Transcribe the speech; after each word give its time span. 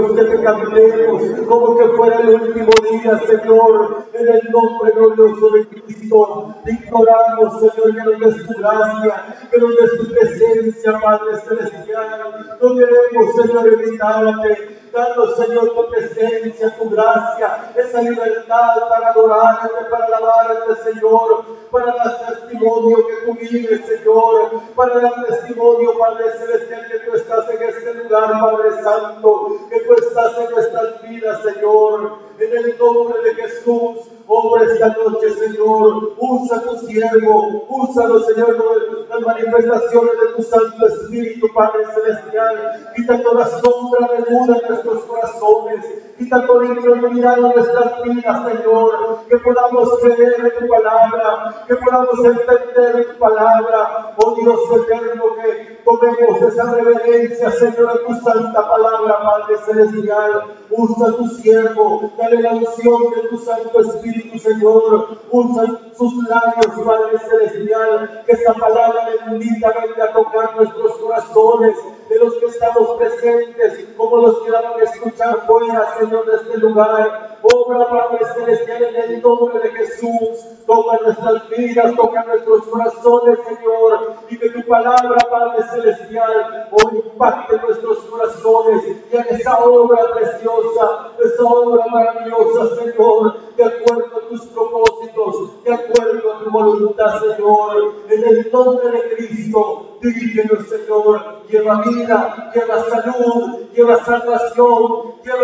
queremos 0.00 0.12
que 0.16 0.24
te 0.24 0.42
cantemos 0.42 1.22
como 1.46 1.76
que 1.76 1.88
fuera 1.96 2.20
el 2.20 2.28
último 2.30 2.70
día, 2.90 3.18
Señor, 3.26 4.04
en 4.14 4.28
el 4.28 4.50
nombre 4.50 4.92
glorioso 4.92 5.50
de 5.50 5.66
Cristo. 5.66 6.54
Te 6.64 6.72
imploramos, 6.72 7.60
Señor, 7.60 7.94
que 7.94 8.02
nos 8.02 8.36
des 8.36 8.46
tu 8.46 8.54
gracia, 8.54 9.36
que 9.50 9.58
nos 9.58 9.76
des 9.76 9.98
tu 9.98 10.14
presencia, 10.14 11.00
Padre 11.00 11.36
Celestial. 11.46 12.56
No 12.60 12.76
queremos, 12.76 13.34
Señor, 13.36 13.68
evitarte. 13.68 14.79
Señor, 14.90 15.72
tu 15.72 15.88
presencia, 15.88 16.76
tu 16.76 16.90
gracia, 16.90 17.72
esa 17.76 18.02
libertad 18.02 18.88
para 18.88 19.10
adorarte, 19.10 19.68
para 19.88 20.04
alabarte, 20.06 20.82
Señor, 20.82 21.44
para 21.70 21.94
dar 21.94 22.26
testimonio 22.26 22.96
que 23.06 23.14
tú 23.24 23.38
vives, 23.38 23.86
Señor, 23.86 24.50
para 24.74 25.00
dar 25.00 25.26
testimonio, 25.26 25.96
Padre 25.96 26.32
Celestial, 26.38 26.88
que 26.88 26.98
tú 26.98 27.16
estás 27.16 27.48
en 27.50 27.62
este 27.62 27.94
lugar, 27.94 28.40
Padre 28.40 28.82
Santo, 28.82 29.58
que 29.70 29.80
tú 29.80 29.94
estás 29.94 30.38
en 30.38 30.50
nuestras 30.50 31.02
vidas, 31.02 31.42
Señor, 31.42 32.18
en 32.40 32.56
el 32.56 32.78
nombre 32.78 33.22
de 33.22 33.34
Jesús. 33.34 34.10
Obra 34.32 34.62
esta 34.64 34.86
noche, 34.90 35.28
Señor. 35.30 36.12
Usa 36.16 36.62
tu 36.62 36.76
siervo. 36.86 37.66
Úsalo, 37.68 38.20
Señor, 38.20 39.08
las 39.08 39.20
manifestaciones 39.22 40.12
de 40.20 40.36
tu 40.36 40.42
Santo 40.44 40.86
Espíritu, 40.86 41.48
Padre 41.52 41.84
Celestial. 41.92 42.92
Quita 42.94 43.20
toda 43.24 43.44
sombra 43.46 44.06
de 44.06 44.32
duda 44.32 44.60
en 44.68 44.79
nuestros 44.84 45.04
corazones. 45.04 45.84
Quita 46.16 46.46
toda 46.46 46.66
incredulidad 46.66 47.38
en 47.38 47.42
nuestras 47.42 48.02
vidas, 48.02 48.46
Señor. 48.46 49.18
Que 49.28 49.36
podamos 49.38 49.98
creer 50.00 50.34
en 50.38 50.58
tu 50.58 50.68
palabra. 50.68 51.64
Que 51.66 51.76
podamos 51.76 52.24
entender 52.24 53.06
tu 53.12 53.18
palabra. 53.18 54.14
Oh 54.16 54.34
Dios 54.34 54.60
eterno, 54.82 55.24
que 55.36 55.78
tomemos 55.84 56.42
esa 56.42 56.72
reverencia, 56.72 57.50
Señor, 57.50 57.90
a 57.90 58.06
tu 58.06 58.14
santa 58.20 58.68
palabra, 58.68 59.18
Padre 59.22 59.58
Celestial. 59.64 60.42
Usa 60.70 61.16
tu 61.16 61.26
siervo. 61.28 62.12
Dale 62.16 62.42
la 62.42 62.52
unción 62.52 63.02
de 63.14 63.28
tu 63.28 63.38
Santo 63.38 63.80
Espíritu 63.80 64.38
Señor. 64.38 65.08
Usa 65.30 65.64
sus 65.96 66.14
labios, 66.28 66.84
Padre 66.84 67.18
Celestial. 67.18 68.22
Que 68.26 68.32
esta 68.32 68.54
palabra 68.54 69.08
bendita 69.26 69.72
venga 69.80 70.04
a 70.04 70.12
tocar 70.12 70.56
nuestros 70.56 70.98
corazones 70.98 71.76
de 72.10 72.18
los 72.18 72.34
que 72.34 72.46
estamos 72.46 72.98
presentes, 72.98 73.88
como 73.96 74.16
los 74.16 74.42
que 74.42 74.50
van 74.50 74.64
a 74.78 74.84
escuchar 74.84 75.46
fuera, 75.46 75.98
Señor, 75.98 76.26
de 76.26 76.36
este 76.36 76.58
lugar. 76.58 77.38
Obra, 77.42 77.88
Padre 77.88 78.24
Celestial, 78.34 78.82
en 78.82 78.96
el 78.96 79.22
nombre 79.22 79.60
de 79.60 79.70
Jesús. 79.70 80.64
Toca 80.66 80.98
nuestras 81.02 81.48
vidas, 81.48 81.96
toca 81.96 82.24
nuestros 82.24 82.66
corazones, 82.66 83.38
Señor. 83.46 84.14
Y 84.28 84.38
que 84.38 84.50
tu 84.50 84.66
palabra, 84.66 85.16
Padre 85.30 85.62
Celestial, 85.70 86.68
hoy 86.70 87.02
impacte 87.04 87.56
nuestros 87.58 87.98
corazones. 87.98 88.84
Y 89.10 89.16
en 89.16 89.26
esa 89.30 89.58
obra 89.58 90.12
preciosa, 90.14 91.12
esa 91.24 91.44
obra 91.44 91.86
maravillosa, 91.86 92.76
Señor, 92.76 93.36
de 93.56 93.64
acuerdo 93.64 94.16
a 94.16 94.28
tus 94.28 94.46
propósitos, 94.46 95.64
de 95.64 95.74
acuerdo 95.74 96.34
a 96.34 96.44
tu 96.44 96.50
voluntad, 96.50 97.20
Señor. 97.20 97.94
En 98.08 98.24
el 98.24 98.50
nombre 98.52 98.90
de 98.90 99.16
Cristo, 99.16 99.90
Dirígenos, 100.00 100.66
Señor. 100.66 101.40
Lleva 101.48 101.82
vida, 101.82 102.50
lleva 102.54 102.84
salud, 102.84 103.68
lleva 103.74 104.02
salvación, 104.02 104.59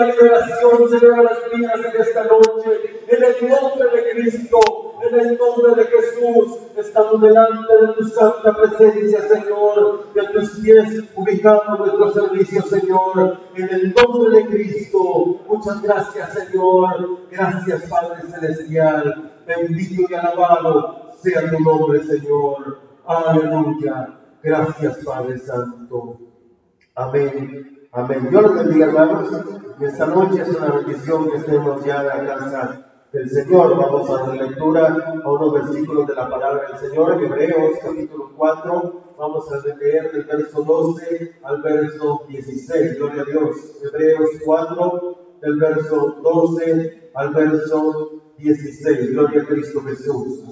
liberación, 0.06 0.89
Señor, 0.91 1.19
a 1.19 1.22
las 1.22 1.39
vidas 1.53 1.75
en 1.77 2.00
esta 2.00 2.25
noche. 2.25 3.00
En 3.09 3.25
el 3.25 3.48
nombre 3.48 3.89
de 3.91 4.11
Cristo, 4.11 4.61
en 5.03 5.20
el 5.20 5.39
nombre 5.39 5.75
de 5.75 5.84
Jesús, 5.84 6.59
estamos 6.77 7.20
delante 7.20 7.72
de 7.81 7.92
tu 7.94 8.05
santa 8.05 8.56
presencia, 8.56 9.20
Señor. 9.22 10.12
De 10.14 10.22
tus 10.28 10.61
pies 10.61 11.05
ubicamos 11.14 11.78
nuestro 11.78 12.12
servicio, 12.12 12.62
Señor. 12.62 13.39
En 13.55 13.69
el 13.69 13.94
nombre 13.94 14.39
de 14.39 14.47
Cristo, 14.47 15.41
muchas 15.48 15.83
gracias, 15.83 16.34
Señor. 16.34 17.19
Gracias, 17.31 17.89
Padre 17.89 18.22
Celestial. 18.31 19.33
Bendito 19.47 20.03
y 20.09 20.14
alabado 20.14 21.14
sea 21.22 21.50
tu 21.50 21.61
nombre, 21.61 22.03
Señor. 22.05 22.81
Aleluya. 23.06 24.19
Gracias, 24.43 24.99
Padre 25.05 25.38
Santo. 25.38 26.19
Amén. 26.94 27.75
Amén. 27.96 28.28
Dios 28.28 28.42
los 28.42 28.54
bendiga, 28.54 28.86
hermanos. 28.88 29.30
Y 29.80 29.84
esta 29.86 30.04
noche 30.04 30.42
es 30.42 30.48
una 30.50 30.70
bendición 30.70 31.30
que 31.30 31.38
estemos 31.38 31.82
ya 31.82 32.02
en 32.02 32.26
la 32.26 32.36
casa 32.36 32.86
del 33.10 33.30
Señor. 33.30 33.74
Vamos 33.74 34.10
a 34.10 34.26
dar 34.26 34.36
lectura 34.36 35.14
a 35.24 35.32
unos 35.32 35.52
versículos 35.54 36.06
de 36.06 36.14
la 36.14 36.28
palabra 36.28 36.68
del 36.68 36.78
Señor. 36.78 37.24
Hebreos 37.24 37.78
capítulo 37.82 38.32
4. 38.36 39.14
Vamos 39.18 39.50
a 39.50 39.66
leer 39.66 40.12
del 40.12 40.24
verso 40.24 40.62
12 40.62 41.38
al 41.42 41.62
verso 41.62 42.26
16. 42.28 42.98
Gloria 42.98 43.22
a 43.22 43.24
Dios. 43.24 43.56
Hebreos 43.82 44.30
4, 44.44 45.18
del 45.40 45.56
verso 45.58 46.16
12 46.22 47.10
al 47.14 47.30
verso 47.32 48.34
16. 48.36 49.12
Gloria 49.12 49.40
a 49.40 49.46
Cristo 49.46 49.80
Jesús. 49.80 50.44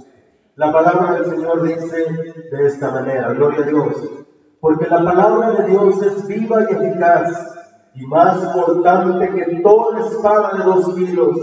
La 0.56 0.72
palabra 0.72 1.21
del 1.21 1.26
Señor 1.26 1.62
dice 1.62 2.06
de 2.50 2.66
esta 2.66 2.91
manera, 2.91 3.34
gloria 3.34 3.66
a 3.66 3.69
Dios, 3.69 4.25
porque 4.65 4.87
la 4.89 5.05
palabra 5.05 5.51
de 5.51 5.69
Dios 5.73 6.01
es 6.01 6.27
viva 6.27 6.63
y 6.63 6.73
eficaz 6.73 7.55
y 7.95 8.07
más 8.07 8.39
cortante 8.55 9.29
que 9.29 9.57
toda 9.57 10.01
espada 10.09 10.57
de 10.57 10.65
dos 10.65 10.95
filos 10.95 11.37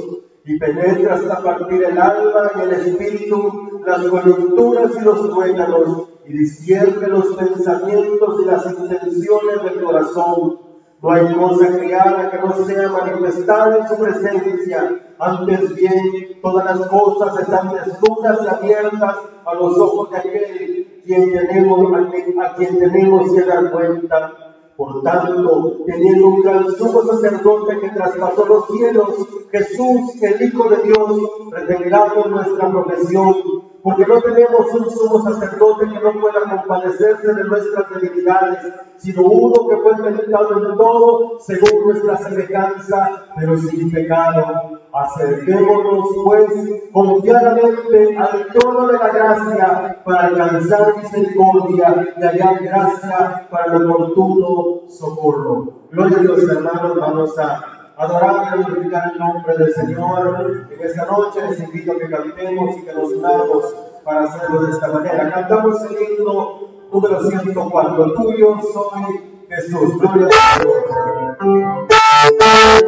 y 0.44 0.58
penetra 0.58 1.14
hasta 1.14 1.44
partir 1.44 1.84
el 1.84 2.00
alma 2.00 2.52
y 2.56 2.62
el 2.62 2.72
espíritu, 2.72 3.84
las 3.86 4.02
coyunturas 4.08 4.94
y 5.00 5.04
los 5.06 5.30
tuétanos 5.30 6.08
y 6.26 6.34
discierne 6.34 7.08
los 7.10 7.28
pensamientos 7.36 8.42
y 8.42 8.46
las 8.46 8.66
intenciones 8.66 9.64
del 9.66 9.84
corazón. 9.84 10.58
No 11.00 11.12
hay 11.12 11.32
cosa 11.36 11.78
creada 11.78 12.32
que 12.32 12.40
no 12.40 12.54
sea 12.66 12.90
manifestada 12.90 13.78
en 13.78 13.88
su 13.88 13.98
presencia 14.04 15.00
antes 15.20 15.76
bien, 15.76 16.42
todas 16.42 16.66
las 16.66 16.88
cosas 16.88 17.40
están 17.40 17.72
desnudas 17.72 18.40
y 18.44 18.48
abiertas 18.48 19.16
a 19.46 19.54
los 19.54 19.78
ojos 19.78 20.10
de 20.10 20.18
aquel 20.18 20.81
quien 21.04 21.32
tenemos, 21.32 21.94
a, 21.94 22.56
quien, 22.56 22.80
tenemos 22.80 23.34
que 23.34 23.42
dar 23.42 23.72
cuenta. 23.72 24.34
Por 24.76 25.04
tanto, 25.04 25.78
teniendo 25.86 26.28
un 26.28 26.42
gran 26.42 26.72
sumo 26.72 27.04
sacerdote 27.04 27.80
que 27.80 27.90
traspasó 27.90 28.46
los 28.46 28.68
cielos, 28.68 29.28
Jesús, 29.52 30.22
el 30.22 30.42
Hijo 30.42 30.70
de 30.70 30.78
Dios, 30.84 31.22
retengamos 31.52 32.28
nuestra 32.28 32.72
profesión, 32.72 33.36
porque 33.84 34.06
no 34.06 34.22
tenemos 34.22 34.74
un 34.74 34.90
sumo 34.90 35.24
sacerdote 35.24 35.88
que 35.88 36.00
no 36.00 36.22
pueda 36.22 36.42
compadecerse 36.50 37.34
de 37.34 37.44
nuestras 37.46 37.90
debilidades, 37.90 38.74
sino 38.98 39.24
uno 39.24 39.68
que 39.68 39.78
fue 39.78 39.96
tentado 39.96 40.58
en 40.58 40.78
todo 40.78 41.40
según 41.40 41.88
nuestra 41.88 42.18
semejanza, 42.18 43.26
pero 43.36 43.58
sin 43.58 43.92
pecado. 43.92 44.80
Acerquémonos 44.94 46.10
pues 46.26 46.52
confiadamente 46.92 48.18
al 48.18 48.48
trono 48.48 48.88
de 48.88 48.94
la 48.94 49.10
gracia 49.10 50.02
para 50.04 50.28
alcanzar 50.28 50.98
misericordia 50.98 52.14
y 52.18 52.24
hallar 52.24 52.62
gracia 52.62 53.48
para 53.50 53.78
el 53.78 53.90
oportuno 53.90 54.82
socorro. 54.90 55.88
Gloria 55.92 56.18
a 56.18 56.22
Dios, 56.22 56.44
hermanos, 56.44 57.00
vamos 57.00 57.40
a 57.40 57.81
adorar 58.02 58.60
y 58.60 58.64
glorificar 58.64 59.12
el 59.14 59.20
nombre 59.20 59.58
del 59.58 59.74
Señor. 59.74 60.68
En 60.72 60.88
esta 60.88 61.06
noche 61.06 61.42
les 61.50 61.60
invito 61.60 61.92
a 61.92 62.00
que 62.00 62.10
cantemos 62.10 62.78
y 62.78 62.84
que 62.84 62.94
nos 62.94 63.12
unamos 63.14 63.76
para 64.04 64.24
hacerlo 64.24 64.64
de 64.64 64.72
esta 64.72 64.88
manera. 64.88 65.32
Cantamos 65.32 65.82
el 65.84 65.92
himno 65.92 66.62
número 66.92 67.24
104. 67.24 68.14
Tuyo 68.14 68.58
soy 68.74 69.22
Jesús. 69.50 70.00
Gloria 70.00 70.28
a 70.28 70.60
Dios. 70.60 72.81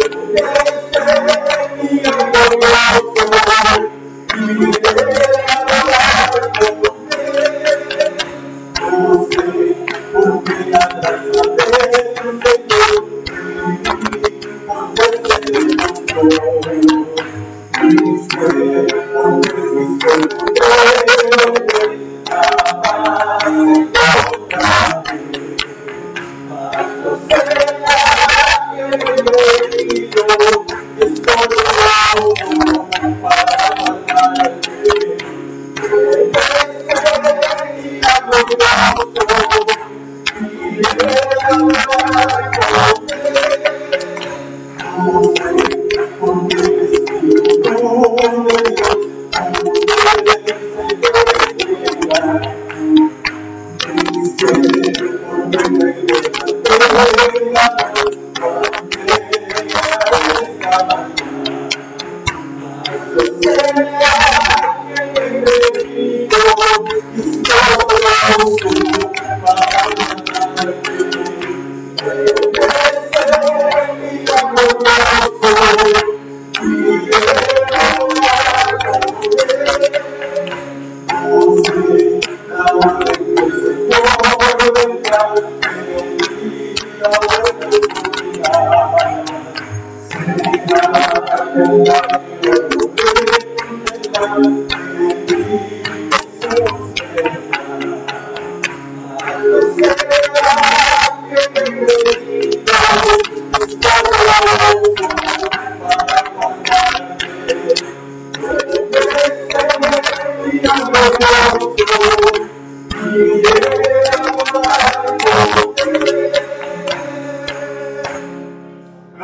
Thank 0.00 0.14
you. 3.04 3.09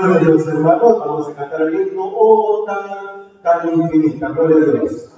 Gloria 0.07 0.29
a 0.29 0.33
Vamos 1.01 1.29
a 1.29 1.35
cantar 1.35 1.63
el 1.63 1.75
himno, 1.75 2.05
oh 2.05 2.65
infinita. 3.75 4.29
Gloria 4.29 4.57
a 4.57 4.73
Dios. 4.73 5.11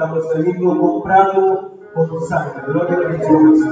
El 0.00 0.46
himno 0.46 0.78
comprado 0.78 1.72
por 1.92 2.22
sangre. 2.28 2.62
Gloria 2.68 2.98
a 2.98 3.12
Jesús. 3.14 3.66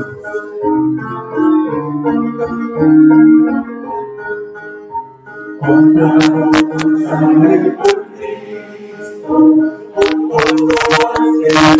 Comprado 5.60 6.50
por 6.50 7.00
sangre 7.02 7.70
por 7.78 7.94
Cristo, 8.16 9.34
por 9.92 10.44
tu 10.54 11.28
cielo 11.38 11.76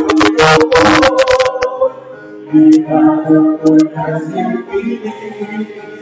Ligado 2.52 3.58
por 3.64 3.78
gracia 3.90 4.42
infinita, 4.52 5.10
las 5.58 5.95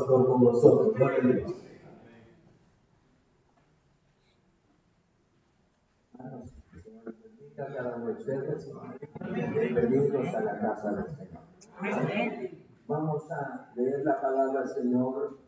pastor, 0.00 0.26
con 0.26 0.44
nosotros. 0.44 0.94
Gloria 0.94 1.18
a 1.18 1.26
Dios. 1.26 1.56
Bienvenidos 9.34 10.34
a 10.34 10.40
la 10.40 10.58
casa 10.60 10.92
del 10.92 11.04
Señor. 11.04 12.50
Vamos 12.86 13.30
a 13.30 13.72
leer 13.74 14.04
la 14.04 14.20
palabra 14.20 14.60
del 14.60 14.68
Señor. 14.70 15.38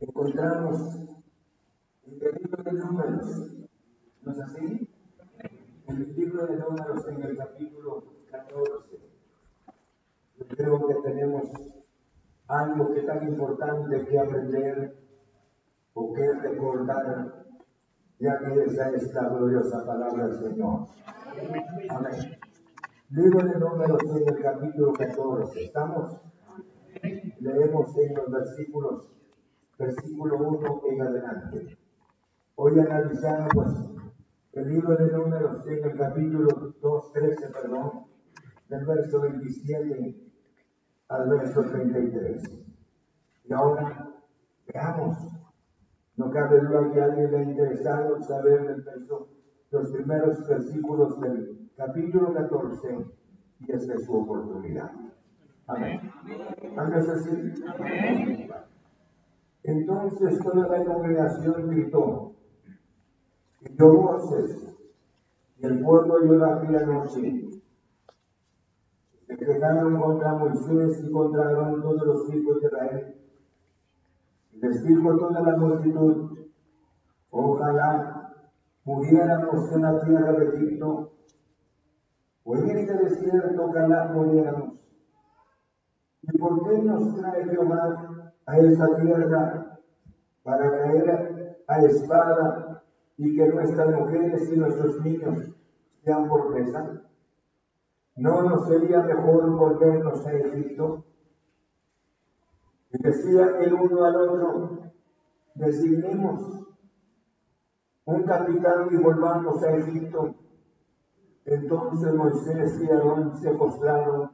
Encontramos 0.00 0.96
en 2.06 2.22
el 2.22 2.34
libro 2.42 2.62
de 2.62 2.72
números. 2.72 3.52
¿No 4.22 4.32
es 4.32 4.40
así? 4.40 4.88
En 5.86 5.96
el 5.96 6.16
libro 6.16 6.46
de 6.46 6.56
números, 6.56 7.06
en 7.08 7.22
el 7.22 7.36
capítulo 7.36 8.04
14. 8.30 8.98
Yo 10.38 10.46
creo 10.48 10.86
que 10.86 10.94
tenemos 11.02 11.77
algo 12.48 12.94
que 12.94 13.02
tan 13.02 13.28
importante 13.28 14.06
que 14.06 14.18
aprender 14.18 14.96
o 15.92 16.12
que 16.14 16.32
recordar, 16.32 17.44
ya 18.18 18.38
que 18.38 18.64
esa 18.64 18.90
es 18.90 19.12
la 19.12 19.28
gloriosa 19.28 19.84
palabra 19.84 20.28
del 20.28 20.36
Señor. 20.36 20.86
Amén. 21.90 22.38
Libro 23.10 23.46
de 23.46 23.58
números 23.58 24.02
en 24.04 24.28
el 24.28 24.42
capítulo 24.42 24.92
14. 24.94 25.64
¿Estamos? 25.64 26.20
Leemos 27.40 27.98
en 27.98 28.14
los 28.14 28.30
versículos, 28.30 29.08
versículo 29.78 30.38
1 30.38 30.80
en 30.90 31.02
adelante. 31.02 31.78
Hoy 32.54 32.80
analizamos 32.80 33.90
el 34.52 34.68
libro 34.68 34.96
de 34.96 35.12
números 35.12 35.66
en 35.66 35.84
el 35.84 35.96
capítulo 35.96 36.74
2, 36.80 37.12
13, 37.12 37.48
perdón, 37.50 38.06
del 38.68 38.84
verso 38.86 39.20
27 39.20 40.28
al 41.08 41.28
verso 41.28 41.62
33. 41.62 42.42
Y 43.44 43.52
ahora 43.52 44.10
veamos, 44.72 45.16
no 46.16 46.30
cabe 46.30 46.60
duda 46.60 46.92
que 46.92 47.00
a 47.00 47.04
alguien 47.04 47.30
le 47.30 47.38
ha 47.38 47.42
interesado 47.42 48.22
saber 48.22 48.70
el 48.70 48.82
verso, 48.82 49.28
los 49.70 49.90
primeros 49.90 50.46
versículos 50.46 51.20
del 51.20 51.70
capítulo 51.76 52.34
14 52.34 53.18
y 53.60 53.72
esta 53.72 53.94
es 53.94 54.04
su 54.04 54.14
oportunidad. 54.14 54.92
Amén. 55.66 56.00
¿Andas 56.76 57.08
así? 57.08 57.30
Entonces 59.64 60.38
toda 60.42 60.68
la 60.68 60.84
congregación 60.84 61.68
gritó, 61.68 62.32
y 63.60 63.72
dio 63.74 63.92
voces, 63.92 64.78
y 65.58 65.66
el 65.66 65.80
pueblo 65.80 66.24
lloró 66.24 66.46
aquella 66.46 66.86
noche. 66.86 67.47
Se 69.28 69.36
quejaron 69.36 70.00
contra 70.00 70.32
Moisés 70.36 71.04
y 71.04 71.12
contra 71.12 71.44
Aarón 71.44 71.82
todos 71.82 72.02
los 72.02 72.34
hijos 72.34 72.60
de 72.62 72.66
Israel. 72.66 73.14
Les 74.52 74.82
dijo 74.84 75.18
toda 75.18 75.42
la 75.42 75.56
multitud, 75.58 76.38
ojalá 77.30 78.32
muriéramos 78.84 79.70
en 79.72 79.82
la 79.82 80.00
tierra 80.00 80.32
de 80.32 80.46
Egipto, 80.46 81.12
o 82.42 82.56
en 82.56 82.70
este 82.70 82.94
desierto, 82.94 83.66
ojalá 83.66 84.10
muriéramos. 84.14 84.78
¿Y 86.22 86.38
por 86.38 86.66
qué 86.66 86.82
nos 86.82 87.14
trae 87.16 87.44
Jehová 87.44 88.32
a 88.46 88.58
esa 88.58 88.96
tierra 88.96 89.78
para 90.42 90.70
caer 90.70 91.62
a 91.66 91.80
espada 91.82 92.82
y 93.18 93.36
que 93.36 93.46
nuestras 93.46 93.94
mujeres 93.94 94.50
y 94.50 94.56
nuestros 94.56 95.04
niños 95.04 95.54
sean 96.02 96.26
por 96.28 96.50
presa? 96.50 97.02
¿No 98.18 98.42
nos 98.42 98.66
sería 98.66 99.00
mejor 99.02 99.48
volvernos 99.48 100.26
a 100.26 100.32
Egipto? 100.32 101.04
Y 102.90 103.00
decía 103.00 103.60
el 103.60 103.72
uno 103.74 104.04
al 104.04 104.16
otro, 104.16 104.78
designemos 105.54 106.66
un 108.06 108.22
capitán 108.24 108.88
y 108.90 108.96
volvamos 108.96 109.62
a 109.62 109.70
Egipto. 109.76 110.34
Entonces 111.44 112.12
Moisés 112.12 112.82
y 112.82 112.90
Aarón 112.90 113.36
se 113.36 113.52
postraron 113.52 114.32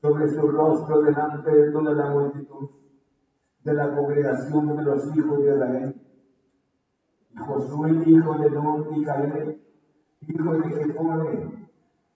sobre 0.00 0.26
su 0.30 0.48
rostro 0.48 1.02
delante 1.02 1.50
de 1.50 1.72
toda 1.72 1.92
la 1.92 2.08
multitud 2.08 2.70
de 3.64 3.74
la 3.74 3.94
congregación 3.94 4.78
de 4.78 4.82
los 4.82 5.14
hijos 5.14 5.42
de 5.42 5.54
Israel. 5.54 6.00
Josué, 7.36 8.02
hijo 8.06 8.38
de 8.38 8.50
Nun 8.50 8.94
y 8.94 9.04
Caleb, 9.04 9.60
hijo 10.22 10.54
de 10.54 10.70
Jefone, 10.70 11.63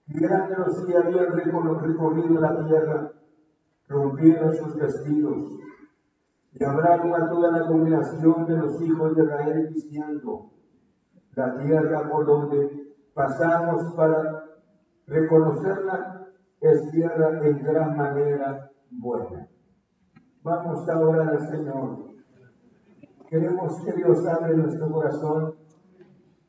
y 0.09 0.23
eran 0.23 0.49
de 0.49 0.57
los 0.57 0.85
que 0.85 0.97
habían 0.97 1.31
recorrido 1.33 2.41
la 2.41 2.65
tierra, 2.65 3.11
rompieron 3.87 4.55
sus 4.55 4.75
vestidos 4.75 5.51
y 6.53 6.63
hablaron 6.63 7.13
a 7.13 7.29
toda 7.29 7.51
la 7.51 7.67
congregación 7.67 8.45
de 8.47 8.57
los 8.57 8.81
hijos 8.81 9.15
de 9.15 9.23
Israel 9.23 9.69
diciendo, 9.73 10.51
la 11.35 11.57
tierra 11.57 12.09
por 12.09 12.25
donde 12.25 12.95
pasamos 13.13 13.93
para 13.93 14.45
reconocerla 15.05 16.27
es 16.59 16.91
tierra 16.91 17.39
en 17.43 17.63
gran 17.63 17.95
manera 17.95 18.71
buena. 18.89 19.47
Vamos 20.41 20.89
a 20.89 20.99
orar 20.99 21.29
al 21.29 21.47
Señor. 21.49 22.09
Queremos 23.29 23.81
que 23.83 23.93
Dios 23.93 24.25
abra 24.25 24.49
nuestro 24.53 24.91
corazón 24.91 25.55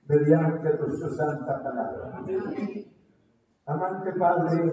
mediante 0.07 0.79
su 0.79 1.11
santa 1.11 1.63
palabra. 1.63 2.25
Amante 3.81 4.13
Padre, 4.13 4.73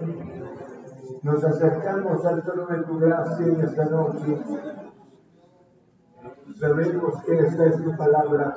nos 1.22 1.42
acercamos 1.42 2.26
al 2.26 2.42
trono 2.42 2.66
de 2.66 2.82
tu 2.84 2.98
gracia 2.98 3.46
en 3.46 3.60
esta 3.62 3.86
noche. 3.86 4.38
Sabemos 6.60 7.22
que 7.22 7.38
esta 7.38 7.64
es 7.64 7.82
tu 7.82 7.96
palabra. 7.96 8.54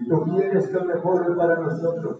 Y 0.00 0.08
tú 0.08 0.24
quieres 0.24 0.72
lo 0.72 0.84
mejor 0.84 1.36
para 1.36 1.60
nosotros. 1.60 2.18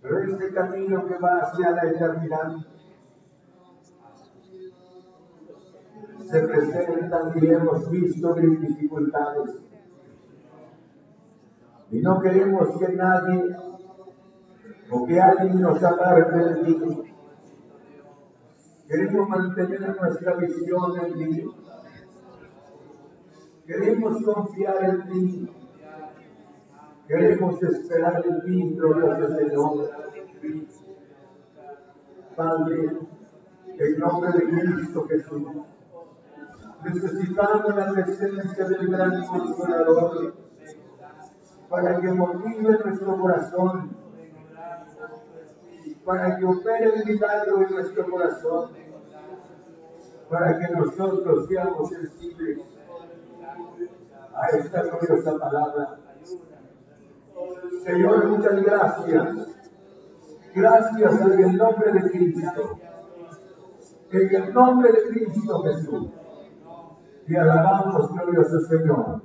Pero 0.00 0.18
este 0.18 0.52
camino 0.52 1.06
que 1.06 1.18
va 1.18 1.38
hacia 1.38 1.70
la 1.70 1.84
eternidad 1.84 2.56
se 6.28 6.40
presentan 6.40 7.32
y 7.40 7.46
hemos 7.46 7.88
visto 7.88 8.34
dificultades. 8.34 9.60
Y 11.92 12.00
no 12.00 12.20
queremos 12.20 12.68
que 12.78 12.88
nadie 12.94 13.71
o 14.92 15.06
que 15.06 15.14
de 15.14 16.64
ti. 16.64 17.14
Queremos 18.88 19.28
mantener 19.28 19.96
nuestra 20.00 20.34
visión 20.34 21.00
en 21.00 21.14
ti. 21.14 21.50
Queremos 23.66 24.22
confiar 24.22 24.84
en 24.84 25.08
ti. 25.08 25.50
Queremos 27.08 27.62
esperar 27.62 28.22
en 28.26 28.42
ti, 28.42 28.74
glorioso 28.76 29.34
Señor. 29.34 29.90
Padre, 32.36 32.98
en 33.78 33.98
nombre 33.98 34.32
de 34.32 34.44
Cristo 34.44 35.06
Jesús, 35.08 35.48
necesitamos 36.84 37.76
la 37.76 37.92
presencia 37.92 38.68
del 38.68 38.88
gran 38.88 39.26
consolador 39.26 40.34
para 41.68 42.00
que 42.00 42.08
motive 42.08 42.78
nuestro 42.84 43.18
corazón 43.18 44.01
para 46.04 46.36
que 46.36 46.44
opere 46.44 46.94
el 46.96 47.04
milagro 47.04 47.62
en 47.62 47.74
nuestro 47.74 48.10
corazón, 48.10 48.70
para 50.28 50.58
que 50.58 50.74
nosotros 50.74 51.46
seamos 51.48 51.90
sensibles 51.90 52.60
a 54.34 54.48
esta 54.56 54.82
gloriosa 54.82 55.38
palabra. 55.38 55.98
Señor, 57.84 58.28
muchas 58.28 58.62
gracias. 58.62 59.48
Gracias 60.54 61.20
en 61.20 61.40
el 61.40 61.56
nombre 61.56 61.92
de 61.92 62.10
Cristo. 62.10 62.78
En 64.10 64.34
el 64.34 64.54
nombre 64.54 64.92
de 64.92 65.08
Cristo 65.08 65.62
Jesús. 65.62 66.10
Te 67.26 67.38
alabamos, 67.38 68.12
glorioso 68.12 68.60
Señor. 68.60 69.22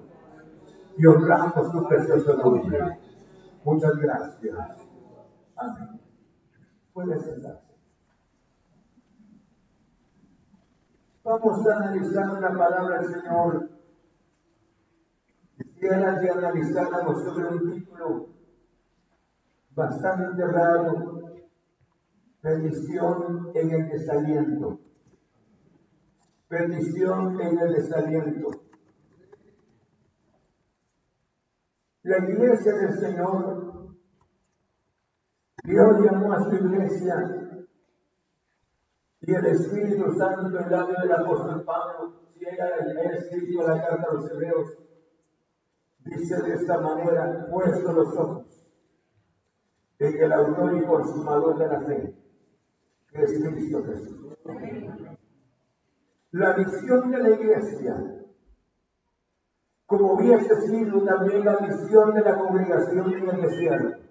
Y 0.98 1.06
honramos 1.06 1.72
tu 1.72 1.88
precioso 1.88 2.34
nombre. 2.38 3.00
Muchas 3.64 3.96
gracias. 3.98 4.58
Amén 5.56 6.07
puede 6.98 7.20
sentarse. 7.20 7.76
Vamos 11.24 11.68
a 11.68 11.78
analizar 11.78 12.42
la 12.42 12.58
palabra 12.58 13.02
del 13.02 13.14
Señor. 13.14 13.70
Quisiera 15.58 16.20
que 16.20 16.30
analizáramos 16.32 17.24
sobre 17.24 17.50
un 17.50 17.72
título 17.72 18.30
bastante 19.76 20.44
raro, 20.44 21.22
bendición 22.42 23.52
en 23.54 23.72
el 23.72 23.90
desaliento. 23.90 24.80
Bendición 26.50 27.40
en 27.42 27.60
el 27.60 27.74
desaliento. 27.74 28.50
La 32.02 32.18
iglesia 32.18 32.74
del 32.74 33.00
Señor 33.00 33.77
Dios 35.68 36.00
llamó 36.02 36.32
a 36.32 36.42
su 36.46 36.56
iglesia 36.56 37.60
y 39.20 39.36
el 39.36 39.46
Espíritu 39.48 40.14
Santo 40.14 40.58
en 40.58 40.72
labio 40.72 40.96
del 41.02 41.12
apóstol 41.12 41.66
Pablo, 41.66 42.14
ella 42.40 42.64
ha 42.64 43.16
escrito 43.18 43.68
la 43.68 43.86
carta 43.86 44.06
a 44.10 44.14
los 44.14 44.32
hebreos, 44.32 44.78
dice 46.06 46.42
de 46.42 46.54
esta 46.54 46.80
manera, 46.80 47.48
puesto 47.52 47.92
los 47.92 48.16
ojos 48.16 48.66
en 50.00 50.24
el 50.24 50.32
autor 50.32 50.78
y 50.78 50.86
consumador 50.86 51.58
de 51.58 51.68
la 51.68 51.82
fe, 51.82 52.16
que 53.10 53.24
es 53.24 53.44
Cristo 53.44 53.84
Jesús. 53.84 54.38
La 56.32 56.54
visión 56.54 57.12
de 57.12 57.18
la 57.18 57.30
iglesia, 57.32 58.24
como 59.86 60.14
hubiese 60.14 60.62
sido 60.62 61.04
también 61.04 61.44
la 61.44 61.58
visión 61.58 62.14
de 62.14 62.22
la 62.22 62.40
congregación 62.40 63.14
en 63.14 63.30
el 63.32 63.42
desierto, 63.42 64.07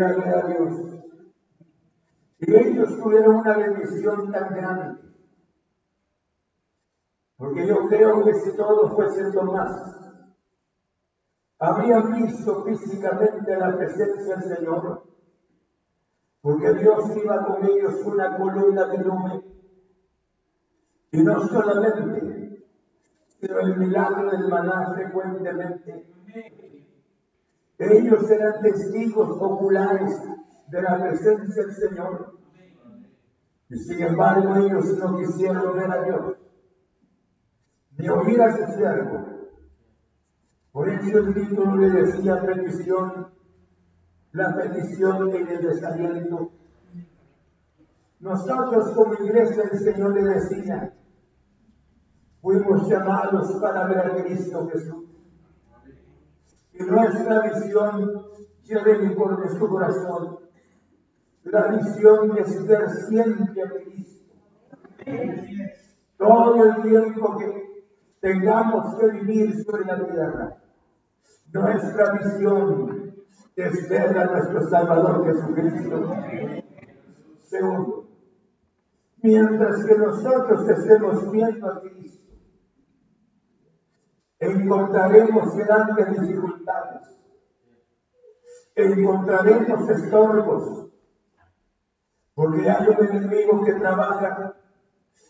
a 0.00 0.46
Dios. 0.46 0.92
Y 2.38 2.54
ellos 2.54 2.98
tuvieron 2.98 3.36
una 3.36 3.56
bendición 3.56 4.32
tan 4.32 4.54
grande. 4.54 5.00
Porque 7.36 7.66
yo 7.66 7.88
creo 7.88 8.24
que 8.24 8.34
si 8.34 8.56
todos 8.56 8.92
fuesen 8.94 9.32
más, 9.46 10.12
habrían 11.58 12.12
visto 12.14 12.64
físicamente 12.64 13.56
la 13.56 13.76
presencia 13.76 14.36
del 14.36 14.56
Señor. 14.56 15.04
Porque 16.40 16.74
Dios 16.74 17.16
iba 17.16 17.44
con 17.44 17.64
ellos 17.64 17.94
una 18.04 18.36
columna 18.36 18.86
de 18.86 18.98
nube. 18.98 19.44
Y 21.12 21.22
no 21.22 21.46
solamente, 21.46 22.64
pero 23.40 23.60
el 23.60 23.76
milagro 23.76 24.30
del 24.30 24.48
maná 24.48 24.92
frecuentemente 24.94 26.06
ellos 27.90 28.30
eran 28.30 28.60
testigos 28.60 29.30
oculares 29.40 30.22
de 30.68 30.82
la 30.82 30.98
presencia 30.98 31.64
del 31.64 31.74
Señor. 31.74 32.38
Y 33.68 33.78
sin 33.78 34.02
embargo 34.02 34.54
ellos 34.56 34.98
no 34.98 35.16
quisieron 35.16 35.76
ver 35.76 35.90
a 35.90 36.02
Dios, 36.04 36.36
ni 37.96 38.08
oír 38.08 38.42
a 38.42 38.56
su 38.56 38.72
siervo. 38.74 39.26
Por 40.72 40.88
eso 40.88 41.18
el 41.18 41.34
título 41.34 41.76
le 41.76 41.90
decía 41.90 42.40
petición, 42.42 43.28
la 44.32 44.56
petición 44.56 45.34
en 45.34 45.48
el 45.48 45.62
desaliento. 45.62 46.52
Nosotros 48.20 48.92
como 48.92 49.14
iglesia 49.14 49.64
del 49.64 49.78
Señor 49.80 50.14
le 50.14 50.22
decía, 50.34 50.94
fuimos 52.40 52.88
llamados 52.88 53.52
para 53.60 53.86
ver 53.86 53.98
a 53.98 54.22
Cristo 54.22 54.68
Jesús 54.72 55.11
que 56.84 56.90
nuestra 56.90 57.40
visión 57.42 58.22
lleve 58.64 59.10
por 59.14 59.38
nuestro 59.38 59.68
corazón 59.68 60.38
la 61.44 61.66
visión 61.68 62.34
de 62.34 62.44
ser 62.44 62.88
siempre 63.08 63.62
a 63.62 63.70
Cristo. 63.70 64.34
Todo 66.16 66.64
el 66.64 66.82
tiempo 66.82 67.36
que 67.36 67.84
tengamos 68.20 68.94
que 68.96 69.06
vivir 69.08 69.64
sobre 69.64 69.84
la 69.84 70.06
tierra, 70.06 70.56
nuestra 71.52 72.12
visión 72.12 73.14
es 73.56 73.88
ver 73.88 74.18
a 74.18 74.26
nuestro 74.26 74.68
Salvador 74.68 75.26
Jesucristo. 75.26 76.14
Segundo, 77.42 78.02
Mientras 79.22 79.84
que 79.84 79.96
nosotros 79.96 80.68
estemos 80.68 81.30
viendo 81.30 81.68
a 81.68 81.80
Cristo, 81.80 82.21
encontraremos 84.42 85.56
grandes 85.56 86.20
dificultades, 86.20 87.16
encontraremos 88.74 89.88
estorbos, 89.88 90.88
porque 92.34 92.68
hay 92.68 92.88
un 92.88 93.06
enemigo 93.06 93.64
que 93.64 93.74
trabaja 93.74 94.54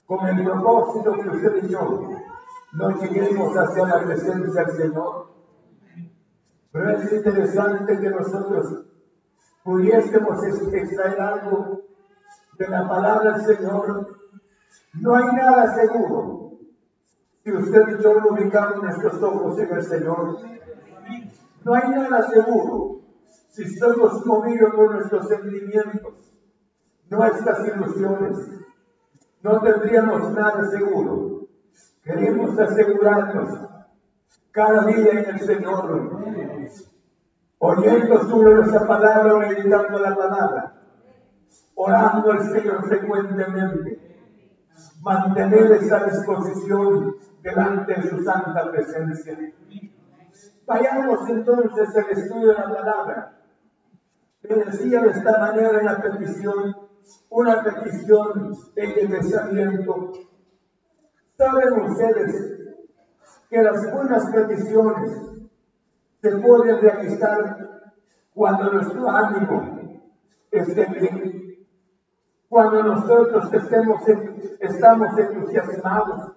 con 0.06 0.26
el 0.26 0.44
propósito 0.44 1.12
que 1.12 1.28
usted 1.28 1.64
y 1.64 1.68
yo 1.68 2.08
no 2.72 2.90
lleguemos 3.02 3.54
hacia 3.54 3.86
la 3.86 4.02
presencia 4.02 4.64
del 4.64 4.76
Señor. 4.76 5.30
Pero 6.70 6.90
es 6.96 7.12
interesante 7.12 8.00
que 8.00 8.08
nosotros 8.08 8.86
pudiésemos 9.62 10.42
extraer 10.42 11.20
algo 11.20 11.82
de 12.56 12.68
la 12.68 12.88
palabra 12.88 13.32
del 13.32 13.56
Señor. 13.56 14.18
No 14.94 15.14
hay 15.14 15.36
nada 15.36 15.74
seguro 15.74 16.41
si 17.44 17.52
usted 17.52 17.98
y 17.98 18.02
yo 18.02 18.20
no 18.20 18.28
ubicamos 18.28 18.82
nuestros 18.82 19.20
ojos 19.22 19.58
en 19.58 19.72
el 19.72 19.82
Señor. 19.82 20.38
No 21.64 21.74
hay 21.74 21.88
nada 21.90 22.28
seguro 22.28 23.00
si 23.48 23.62
estamos 23.62 24.24
movidos 24.24 24.74
por 24.74 24.94
nuestros 24.94 25.28
sentimientos, 25.28 26.32
nuestras 27.10 27.68
ilusiones. 27.68 28.48
No 29.42 29.60
tendríamos 29.60 30.32
nada 30.32 30.64
seguro. 30.70 31.48
Queremos 32.04 32.58
asegurarnos 32.58 33.58
cada 34.52 34.86
día 34.86 35.10
en 35.10 35.30
el 35.30 35.40
Señor, 35.40 36.10
oyendo 37.58 38.22
sobre 38.28 38.62
esa 38.62 38.86
palabra, 38.86 39.48
meditando 39.48 39.98
la 39.98 40.16
palabra, 40.16 40.74
orando 41.74 42.32
al 42.32 42.52
Señor 42.52 42.86
frecuentemente, 42.86 44.18
mantener 45.00 45.72
esa 45.72 46.04
disposición 46.04 47.16
delante 47.42 47.94
de 47.94 48.08
su 48.08 48.22
santa 48.22 48.70
presencia. 48.70 49.36
Vayamos 50.66 51.28
entonces 51.28 51.96
al 51.96 52.10
estudio 52.10 52.48
de 52.48 52.54
la 52.54 52.74
palabra. 52.74 53.38
Me 54.42 54.56
decía 54.64 55.00
de 55.02 55.10
esta 55.10 55.38
manera 55.38 55.78
en 55.80 55.86
la 55.86 56.00
petición, 56.00 56.76
una 57.30 57.62
petición 57.62 58.56
de 58.74 59.08
pensamiento. 59.08 60.12
¿Saben 61.36 61.80
ustedes 61.82 62.58
que 63.50 63.62
las 63.62 63.92
buenas 63.92 64.30
peticiones 64.30 65.10
se 66.20 66.36
pueden 66.36 66.80
realizar 66.80 67.90
cuando 68.34 68.72
nuestro 68.72 69.10
ánimo 69.10 69.90
esté 70.50 70.86
bien, 70.86 71.66
cuando 72.48 72.82
nosotros 72.82 73.52
estemos 73.52 74.02
estamos 74.60 75.18
entusiasmados, 75.18 76.32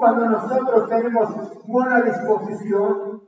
cuando 0.00 0.30
nosotros 0.30 0.88
tenemos 0.88 1.66
buena 1.66 2.00
disposición, 2.00 3.22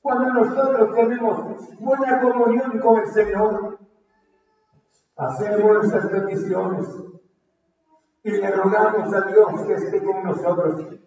cuando 0.00 0.32
nosotros 0.32 0.94
tenemos 0.94 1.80
buena 1.80 2.20
comunión 2.20 2.78
con 2.78 3.00
el 3.00 3.06
Señor, 3.08 3.78
hacemos 5.16 5.60
nuestras 5.60 6.06
peticiones 6.06 6.86
y 8.22 8.30
le 8.30 8.50
rogamos 8.52 9.12
a 9.12 9.20
Dios 9.22 9.62
que 9.66 9.72
esté 9.74 10.04
con 10.04 10.22
nosotros 10.22 11.02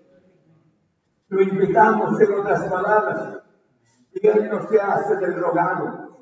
lo 1.29 1.41
invitamos 1.41 2.19
en 2.21 2.33
otras 2.33 2.69
palabras 2.69 3.39
y 4.13 4.27
Él 4.27 4.49
no 4.49 4.67
se 4.67 4.79
hace 4.79 5.15
del 5.17 5.39
rogado. 5.39 6.17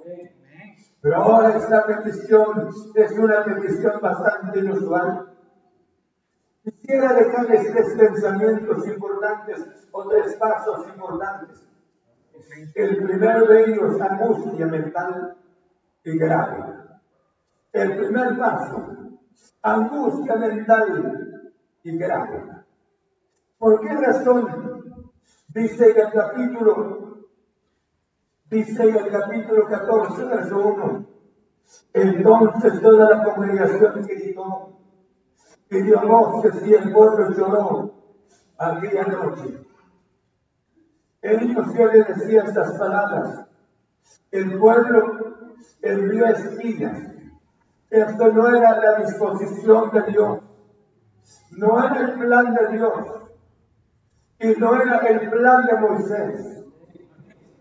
Pero 1.02 1.16
ahora 1.18 1.58
esta 1.58 1.86
petición 1.86 2.70
es 2.96 3.12
una 3.18 3.44
petición 3.44 4.00
bastante 4.02 4.60
inusual. 4.60 5.33
Quisiera 6.64 7.14
dejarles 7.14 7.72
tres 7.72 7.96
pensamientos 7.98 8.88
importantes 8.88 9.88
o 9.92 10.08
tres 10.08 10.36
pasos 10.36 10.88
importantes. 10.88 11.68
El 12.76 13.04
primero 13.04 13.46
de 13.48 13.64
ellos, 13.66 14.00
angustia 14.02 14.66
mental 14.68 15.36
y 16.04 16.18
grave. 16.18 16.74
El 17.72 17.98
primer 17.98 18.38
paso, 18.38 18.98
angustia 19.62 20.36
mental 20.36 21.50
y 21.84 21.98
grave. 21.98 22.44
¿Por 23.58 23.82
qué 23.82 23.94
razón 23.94 24.74
Dice 25.54 25.86
el 25.86 26.12
capítulo, 26.12 27.28
dice 28.50 28.90
en 28.90 28.96
el 28.96 29.12
capítulo 29.12 29.68
14, 29.68 30.26
verso 30.26 30.58
1. 30.58 31.06
Entonces 31.94 32.82
toda 32.82 33.10
la 33.10 33.24
congregación 33.24 34.02
gritó 34.02 34.80
dio 35.82 36.02
voces 36.02 36.66
y 36.66 36.74
el 36.74 36.92
pueblo 36.92 37.32
lloró 37.32 37.94
aquella 38.58 39.04
noche. 39.04 39.60
Ellos 41.22 41.74
yo 41.74 41.88
le 41.88 42.04
decía 42.04 42.44
estas 42.44 42.78
palabras. 42.78 43.46
El 44.32 44.60
pueblo 44.60 45.36
envió 45.82 46.26
espinas. 46.28 47.00
Esto 47.90 48.28
no 48.34 48.56
era 48.56 48.80
la 48.80 48.96
disposición 49.00 49.92
de 49.92 50.02
Dios. 50.12 50.40
No 51.52 51.86
era 51.86 52.00
el 52.02 52.14
plan 52.20 52.54
de 52.54 52.78
Dios. 52.78 53.24
Y 54.40 54.60
no 54.60 54.76
era 54.76 54.98
el 54.98 55.30
plan 55.30 55.66
de 55.66 55.78
Moisés, 55.78 56.66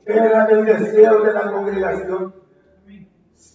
era 0.04 0.46
el 0.46 0.64
deseo 0.64 1.22
de 1.22 1.32
la 1.32 1.52
congregación 1.52 2.34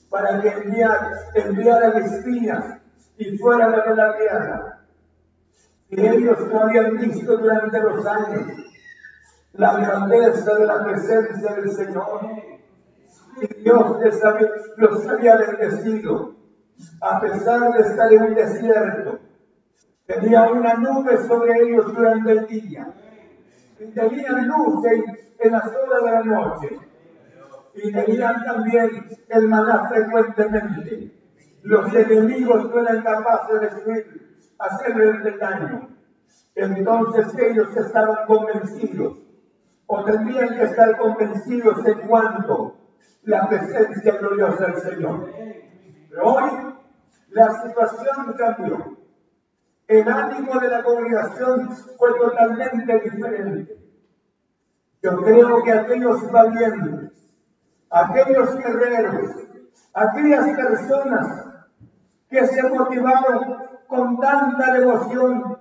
para 0.10 0.40
que 0.40 0.48
enviar, 0.48 1.12
enviaran 1.36 2.02
espías 2.04 2.80
y 3.18 3.38
fueran 3.38 3.74
a 3.74 3.94
la 3.94 4.18
tierra. 4.18 4.80
Y 5.90 6.06
ellos 6.06 6.40
no 6.52 6.62
habían 6.62 6.98
visto 6.98 7.38
durante 7.38 7.80
los 7.80 8.06
años 8.06 8.46
la 9.54 9.80
grandeza 9.80 10.56
de 10.56 10.66
la 10.66 10.84
presencia 10.84 11.56
del 11.56 11.72
Señor. 11.72 12.20
Y 13.42 13.64
Dios 13.64 14.00
les 14.00 14.24
había, 14.24 14.50
los 14.78 15.08
había 15.08 15.38
bendecido, 15.38 16.36
a 17.02 17.20
pesar 17.22 17.74
de 17.74 17.82
estar 17.82 18.12
en 18.12 18.24
un 18.24 18.36
desierto. 18.36 19.20
Tenía 20.06 20.44
una 20.44 20.76
nube 20.76 21.18
sobre 21.28 21.60
ellos 21.62 21.94
durante 21.94 22.32
el 22.32 22.48
día 22.48 22.94
y 23.80 23.86
tenían 23.88 24.48
luz 24.48 24.84
en, 24.86 25.52
las 25.52 25.68
horas 25.68 26.04
de 26.04 26.12
la 26.12 26.24
noche 26.24 26.80
y 27.76 27.92
tenían 27.92 28.44
también 28.44 29.08
el 29.30 29.48
maná 29.48 29.88
frecuentemente. 29.90 31.17
Los 31.68 31.94
enemigos 31.94 32.70
no 32.70 32.80
eran 32.80 33.04
capaces 33.04 33.60
de 33.60 33.68
destruir, 33.68 34.38
hacerle 34.58 35.10
el 35.10 35.38
daño. 35.38 35.90
Entonces 36.56 37.28
ellos 37.38 37.76
estaban 37.76 38.26
convencidos, 38.26 39.18
o 39.86 40.04
tendrían 40.06 40.48
que 40.56 40.64
estar 40.64 40.98
convencidos 40.98 41.86
en 41.86 42.08
cuanto 42.08 42.78
la 43.24 43.50
presencia 43.50 44.18
gloriosa 44.18 44.68
del 44.68 44.78
Señor. 44.78 45.30
Pero 46.10 46.24
hoy 46.24 46.52
la 47.32 47.62
situación 47.62 48.34
cambió 48.38 48.98
el 49.88 50.08
ánimo 50.08 50.60
de 50.62 50.70
la 50.70 50.84
congregación 50.84 51.70
fue 51.98 52.14
totalmente 52.18 53.00
diferente. 53.00 53.78
Yo 55.02 55.18
creo 55.18 55.64
que 55.64 55.72
aquellos 55.74 56.32
valientes, 56.32 57.12
aquellos 57.90 58.58
guerreros, 58.58 59.32
aquellas 59.94 60.48
personas 60.58 61.47
que 62.30 62.46
se 62.48 62.64
motivaron 62.64 63.58
con 63.88 64.20
tanta 64.20 64.74
devoción 64.74 65.58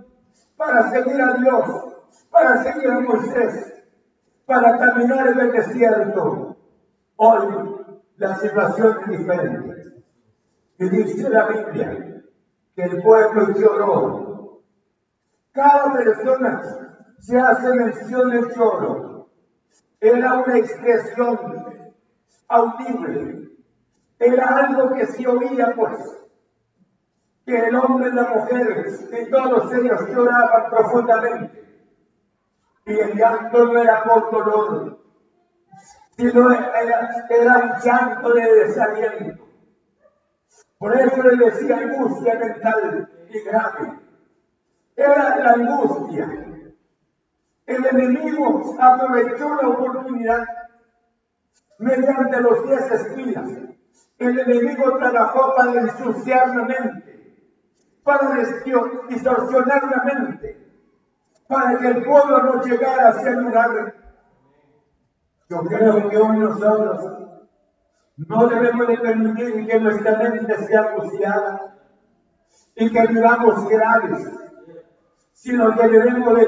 para 0.56 0.90
seguir 0.90 1.20
a 1.20 1.34
Dios, 1.34 1.94
para 2.30 2.62
seguir 2.62 2.90
a 2.90 3.00
Moisés, 3.00 3.84
para 4.46 4.78
caminar 4.78 5.28
en 5.28 5.40
el 5.40 5.52
desierto, 5.52 6.56
hoy 7.16 7.76
la 8.16 8.36
situación 8.36 8.98
es 9.02 9.18
diferente. 9.18 10.02
Y 10.78 10.88
dice 10.88 11.30
la 11.30 11.46
Biblia 11.46 12.22
que 12.74 12.82
el 12.82 13.02
pueblo 13.02 13.54
lloró. 13.54 14.60
Cada 15.52 15.92
persona 15.92 16.62
se 17.18 17.38
hace 17.38 17.74
mención 17.74 18.30
del 18.30 18.54
lloro. 18.54 19.28
Era 20.00 20.34
una 20.34 20.58
expresión 20.58 21.38
audible. 22.48 23.50
Era 24.18 24.56
algo 24.58 24.94
que 24.94 25.06
se 25.06 25.26
oía, 25.26 25.72
pues. 25.74 26.25
Que 27.46 27.56
el 27.56 27.76
hombre 27.76 28.10
y 28.10 28.12
la 28.12 28.24
mujer, 28.24 28.86
y 29.12 29.30
todos 29.30 29.72
ellos 29.72 30.00
lloraban 30.08 30.68
profundamente. 30.68 31.64
Y 32.84 32.98
el 32.98 33.14
llanto 33.14 33.64
no 33.64 33.78
era 33.80 34.02
por 34.02 34.30
dolor, 34.30 34.98
sino 36.16 36.50
era, 36.50 37.26
era 37.30 37.58
un 37.58 37.80
llanto 37.82 38.34
de 38.34 38.54
desaliento 38.64 39.46
por 40.78 40.94
eso 40.94 41.22
le 41.22 41.36
decía 41.36 41.78
angustia 41.78 42.34
mental 42.34 43.08
y 43.30 43.38
grave. 43.40 43.98
Era 44.94 45.36
la 45.36 45.50
angustia. 45.52 46.28
El 47.66 47.86
enemigo 47.86 48.76
aprovechó 48.78 49.54
la 49.54 49.68
oportunidad 49.68 50.44
mediante 51.78 52.40
los 52.40 52.66
diez 52.66 52.90
espinas. 52.90 53.50
El 54.18 54.38
enemigo 54.38 54.98
trabajó 54.98 55.54
para 55.56 55.80
ensuciar 55.80 56.54
la 56.54 56.64
mente, 56.64 57.15
para 58.06 58.36
distorsionar 59.08 59.82
la 59.90 60.04
mente, 60.04 60.64
para 61.48 61.76
que 61.76 61.88
el 61.88 62.04
pueblo 62.04 62.38
no 62.40 62.62
llegara 62.62 63.08
hacia 63.08 63.30
el 63.30 63.40
lugar. 63.40 63.94
Yo 65.48 65.58
creo 65.62 66.08
que 66.08 66.16
hoy 66.16 66.38
nosotros 66.38 67.18
no 68.16 68.46
debemos 68.46 68.86
de 68.86 68.98
permitir 68.98 69.66
que 69.66 69.80
nuestra 69.80 70.18
mente 70.18 70.56
sea 70.56 70.82
angustiada 70.82 71.76
y 72.76 72.92
que 72.92 73.06
vivamos 73.08 73.68
graves, 73.68 74.30
sino 75.32 75.74
que 75.74 75.88
debemos 75.88 76.38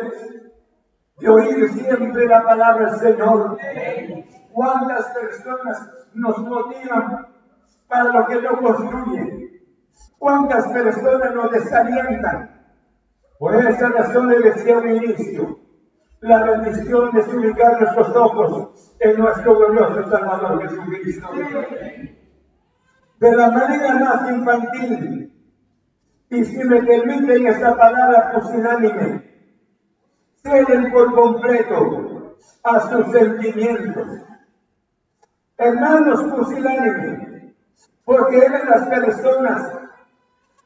de, 1.18 1.28
oír 1.28 1.72
siempre 1.72 2.28
la 2.28 2.44
palabra 2.44 2.92
del 2.92 3.00
Señor. 3.00 3.58
¿Cuántas 4.52 5.06
personas 5.08 5.90
nos 6.14 6.38
motivan 6.38 7.26
para 7.88 8.12
lo 8.12 8.26
que 8.28 8.42
no 8.42 8.60
construye? 8.60 9.47
¿Cuántas 10.18 10.66
personas 10.72 11.34
nos 11.34 11.50
desalientan? 11.52 12.50
Por 13.38 13.54
esa 13.54 13.88
razón 13.88 14.28
le 14.28 14.40
decía 14.40 14.78
un 14.78 14.90
inicio, 14.90 15.58
la 16.20 16.42
bendición 16.42 17.12
de 17.12 17.20
ubicar 17.36 17.80
nuestros 17.80 18.16
ojos 18.16 18.96
en 18.98 19.18
nuestro 19.18 19.56
glorioso 19.56 20.10
Salvador 20.10 20.62
Jesucristo. 20.62 21.28
De 23.20 23.36
la 23.36 23.50
manera 23.50 23.94
más 23.94 24.30
infantil, 24.30 25.32
y 26.30 26.44
si 26.44 26.64
me 26.64 26.82
permiten 26.82 27.46
esta 27.46 27.76
palabra 27.76 28.32
pusilánime, 28.32 29.22
ceden 30.42 30.92
por 30.92 31.14
completo 31.14 32.36
a 32.64 32.80
sus 32.80 33.12
sentimientos. 33.12 34.06
Hermanos 35.56 36.22
pusilánime, 36.24 37.54
porque 38.04 38.38
eran 38.38 38.68
las 38.68 38.88
personas, 38.88 39.72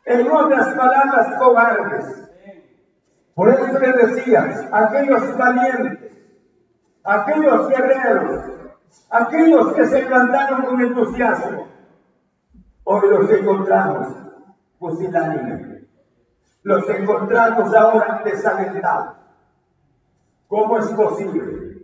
en 0.05 0.31
otras 0.31 0.75
palabras, 0.75 1.39
cobardes. 1.39 2.31
Por 3.35 3.49
eso 3.49 3.79
les 3.79 3.97
decía, 3.97 4.69
aquellos 4.73 5.37
valientes, 5.37 6.13
aquellos 7.05 7.69
guerreros, 7.69 8.45
aquellos 9.11 9.73
que 9.73 9.87
se 9.87 10.03
plantaron 10.03 10.63
con 10.63 10.81
entusiasmo, 10.81 11.69
hoy 12.85 13.11
los 13.11 13.31
encontramos 13.31 14.09
pusilánime. 14.79 15.83
Los 16.65 16.89
encontramos 16.91 17.75
ahora 17.75 18.23
desalentados. 18.25 19.17
¿Cómo 20.49 20.79
es 20.79 20.87
posible? 20.89 21.83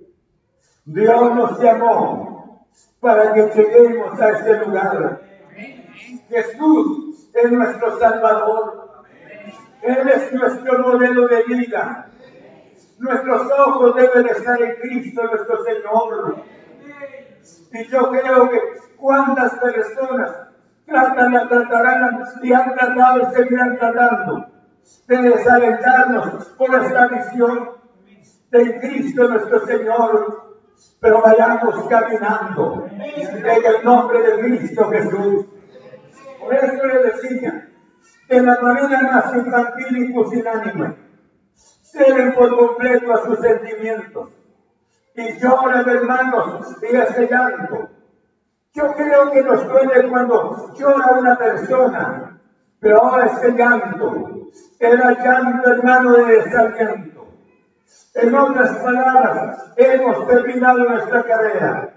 Dios 0.85 1.35
nos 1.35 1.59
llamó 1.61 2.67
para 3.01 3.33
que 3.33 3.49
lleguemos 3.49 4.21
a 4.21 4.31
este 4.31 4.59
lugar. 4.65 5.21
Jesús 6.29 7.31
es 7.35 7.53
nuestro 7.53 7.99
Salvador. 7.99 9.05
Él 9.83 10.09
es 10.09 10.33
nuestro 10.33 10.79
modelo 10.81 11.29
de 11.29 11.43
vida. 11.45 12.11
Nuestros 12.99 13.51
ojos 13.59 13.95
deben 13.95 14.27
estar 14.29 14.61
en 14.61 14.75
Cristo, 14.77 15.23
nuestro 15.25 15.65
Señor. 15.65 16.37
Y 17.73 17.85
yo 17.87 18.11
creo 18.11 18.51
que 18.51 18.59
cuántas 18.97 19.55
personas 19.55 20.49
tratan, 20.87 21.49
tratarán 21.49 22.25
y 22.43 22.53
han 22.53 22.75
tratado 22.75 23.21
y 23.21 23.35
seguirán 23.35 23.79
tratando 23.79 24.47
de 25.07 25.17
desalentarnos 25.17 26.45
por 26.57 26.75
esta 26.75 27.09
visión 27.09 27.71
de 28.51 28.81
Cristo 28.81 29.29
nuestro 29.29 29.67
Señor, 29.67 30.59
pero 31.01 31.23
vayamos 31.23 31.87
caminando 31.89 32.87
en 32.91 33.47
el 33.47 33.85
nombre 33.85 34.23
de 34.23 34.41
Cristo 34.41 34.89
Jesús. 34.91 35.47
Por 36.49 36.87
le 36.87 37.03
decía, 37.05 37.69
de 38.29 38.43
la 38.43 38.61
manera 38.61 39.01
más 39.03 39.35
infantil 39.35 39.99
y 39.99 40.13
pusilánime, 40.13 40.97
ceden 41.83 42.35
por 42.35 42.57
completo 42.57 43.13
a 43.13 43.25
sus 43.25 43.39
sentimientos 43.41 44.31
y 45.15 45.39
lloran 45.39 45.89
hermanos 45.89 46.77
y 46.83 46.97
ese 46.97 47.27
llanto 47.27 47.89
yo 48.79 48.95
creo 48.95 49.31
que 49.33 49.43
nos 49.43 49.67
duele 49.67 50.09
cuando 50.09 50.73
llora 50.75 51.13
una 51.19 51.37
persona, 51.37 52.41
pero 52.79 53.03
ahora 53.03 53.27
ese 53.27 53.53
llanto 53.53 54.51
era 54.79 55.13
llanto 55.13 55.73
hermano 55.73 56.13
de 56.13 56.25
desaliento. 56.37 57.27
En 58.15 58.35
otras 58.35 58.77
palabras, 58.79 59.73
hemos 59.77 60.27
terminado 60.29 60.79
nuestra 60.79 61.25
carrera. 61.25 61.89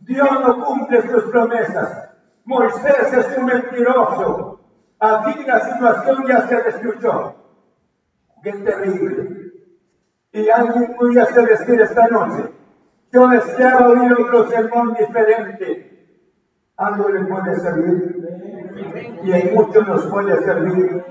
Dios 0.00 0.28
no 0.40 0.64
cumple 0.64 1.02
sus 1.02 1.24
promesas. 1.24 2.01
Moisés 2.44 3.12
es 3.12 3.38
un 3.38 3.46
mentiroso. 3.46 4.60
Aquí 4.98 5.44
la 5.44 5.60
situación 5.60 6.24
ya 6.28 6.46
se 6.46 6.56
destruyó. 6.62 7.34
Qué 8.42 8.52
terrible. 8.52 9.52
Y 10.32 10.48
alguien 10.48 10.94
podría 10.96 11.24
decir 11.26 11.80
esta 11.80 12.08
noche, 12.08 12.50
yo 13.12 13.28
deseaba 13.28 13.88
oír 13.88 14.12
otro 14.12 14.48
sermón 14.48 14.94
diferente 14.94 15.92
algo 16.82 17.08
le 17.08 17.24
puede 17.26 17.60
servir 17.60 19.20
y 19.22 19.32
en 19.32 19.54
mucho 19.54 19.82
nos 19.82 20.06
puede 20.06 20.36
servir. 20.42 21.04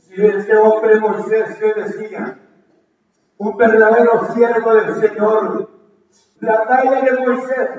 Si 0.00 0.26
este 0.26 0.56
hombre 0.56 1.00
Moisés 1.00 1.56
que 1.56 1.74
decía, 1.74 2.38
un 3.38 3.56
verdadero 3.56 4.32
siervo 4.32 4.74
del 4.74 4.94
Señor, 4.96 5.70
la 6.40 6.64
talla 6.66 7.00
de 7.02 7.12
Moisés, 7.20 7.70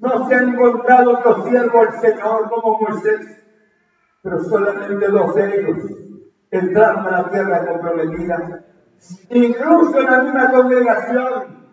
no 0.00 0.28
se 0.28 0.34
ha 0.34 0.42
encontrado 0.42 1.18
otro 1.18 1.44
siervo 1.46 1.84
del 1.84 2.00
Señor 2.00 2.48
como 2.48 2.80
Moisés, 2.80 3.20
pero 4.22 4.42
solamente 4.44 5.08
dos 5.08 5.34
de 5.34 5.60
ellos 5.60 5.76
entraron 6.50 7.06
a 7.06 7.22
la 7.22 7.30
tierra 7.30 7.66
comprometida. 7.66 8.64
Incluso 9.28 9.98
en 9.98 10.06
la 10.06 10.22
misma 10.22 10.50
congregación 10.50 11.68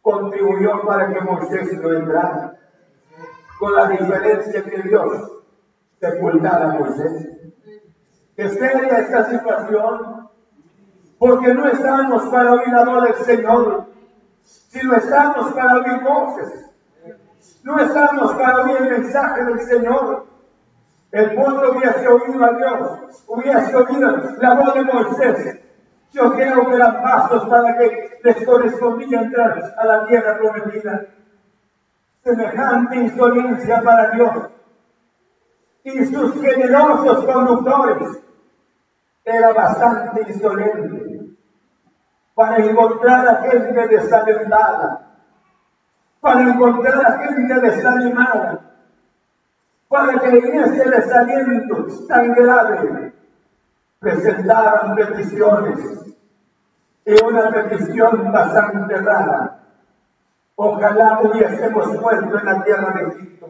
contribuyó 0.00 0.82
para 0.86 1.12
que 1.12 1.20
Moisés 1.20 1.80
no 1.80 1.92
entrara 1.92 2.58
con 3.58 3.74
la 3.74 3.88
diferencia 3.88 4.64
que 4.64 4.82
Dios 4.82 5.42
sepultara 6.00 6.70
a 6.70 6.78
Moisés. 6.78 7.28
Que 8.36 8.48
seria 8.48 8.98
esta 8.98 9.30
situación, 9.30 10.28
porque 11.18 11.54
no 11.54 11.68
estamos 11.68 12.24
para 12.30 12.52
oír 12.52 12.68
la 12.68 12.84
voz 12.84 13.04
del 13.04 13.14
Señor, 13.14 13.86
sino 14.42 14.96
estamos 14.96 15.52
para 15.52 15.74
oír 15.76 16.02
voces. 16.02 16.73
No 17.62 17.78
estamos 17.78 18.34
para 18.34 18.62
oír 18.62 18.76
el 18.76 18.90
mensaje 18.90 19.44
del 19.44 19.60
Señor. 19.60 20.26
El 21.12 21.34
pueblo 21.34 21.72
hubiese 21.72 22.08
oído 22.08 22.44
a 22.44 22.52
Dios, 22.52 23.24
hubiese 23.28 23.76
oído 23.76 24.16
la 24.38 24.54
voz 24.54 24.74
de 24.74 24.82
Moisés. 24.82 25.60
Yo 26.12 26.32
creo 26.32 26.68
que 26.68 26.74
eran 26.74 27.02
pasos 27.02 27.48
para 27.48 27.76
que 27.78 28.18
les 28.22 28.46
correspondía 28.46 29.22
entrar 29.22 29.74
a 29.76 29.84
la 29.84 30.06
tierra 30.06 30.38
prometida 30.38 31.06
semejante 32.22 32.96
insolencia 32.96 33.82
para 33.82 34.10
Dios. 34.10 34.50
Y 35.84 36.04
sus 36.06 36.40
generosos 36.40 37.24
conductores 37.26 38.18
era 39.24 39.52
bastante 39.52 40.22
insolente 40.32 41.24
para 42.34 42.56
encontrar 42.64 43.28
a 43.28 43.42
gente 43.42 43.88
desalentada, 43.88 45.03
para 46.24 46.40
encontrar 46.40 47.04
a 47.04 47.18
gente 47.18 47.60
desanimada, 47.60 48.60
para 49.88 50.18
que 50.20 50.28
en 50.30 50.58
ese 50.58 50.88
desaliento 50.88 51.86
tan 52.08 52.32
grave 52.32 53.12
presentaran 53.98 54.94
peticiones 54.94 56.14
y 57.04 57.22
una 57.22 57.50
petición 57.50 58.32
bastante 58.32 58.96
rara 59.02 59.60
Ojalá 60.56 61.20
hubiésemos 61.20 62.00
muerto 62.00 62.38
en 62.38 62.44
la 62.46 62.64
tierra 62.64 62.94
de 62.94 63.08
Egipto 63.08 63.48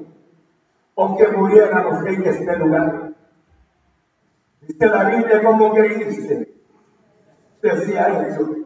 o 0.97 1.17
que 1.17 1.29
muriéramos 1.29 2.05
en 2.07 2.27
este 2.27 2.57
lugar. 2.57 3.13
Dice 4.63 4.87
la 4.87 5.05
Biblia 5.05 5.45
como 5.45 5.75
creíste, 5.75 6.49
decía 7.63 8.27
eso. 8.27 8.64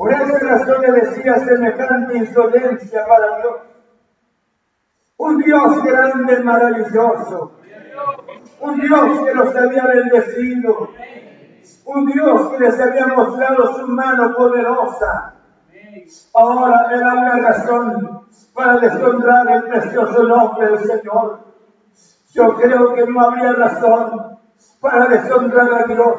Por 0.00 0.10
esa 0.14 0.38
razón 0.38 0.80
le 0.80 0.92
decía 0.92 1.38
semejante 1.40 2.16
insolencia 2.16 3.06
para 3.06 3.36
Dios. 3.36 3.56
Un 5.18 5.38
Dios 5.42 5.84
grande, 5.84 6.38
y 6.40 6.42
maravilloso. 6.42 7.52
Un 8.60 8.80
Dios 8.80 9.26
que 9.26 9.34
los 9.34 9.54
había 9.54 9.84
bendecido. 9.84 10.88
Un 11.84 12.06
Dios 12.06 12.48
que 12.48 12.60
les 12.60 12.80
había 12.80 13.08
mostrado 13.08 13.76
su 13.76 13.88
mano 13.88 14.34
poderosa 14.34 15.34
Ahora 16.32 16.86
era 16.92 17.12
una 17.12 17.36
razón 17.36 18.22
para 18.54 18.78
deshonrar 18.78 19.50
el 19.50 19.64
precioso 19.64 20.22
nombre 20.22 20.66
del 20.66 20.78
Señor. 20.78 21.40
Yo 22.32 22.54
creo 22.54 22.94
que 22.94 23.06
no 23.06 23.20
habría 23.20 23.52
razón 23.52 24.38
para 24.80 25.08
deshonrar 25.08 25.74
a 25.74 25.84
Dios. 25.84 26.16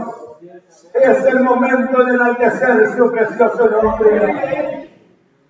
Es 0.93 1.26
el 1.26 1.39
momento 1.41 2.03
de 2.03 2.13
enaltecer 2.13 2.88
su 2.95 3.11
precioso 3.11 3.69
nombre. 3.69 4.89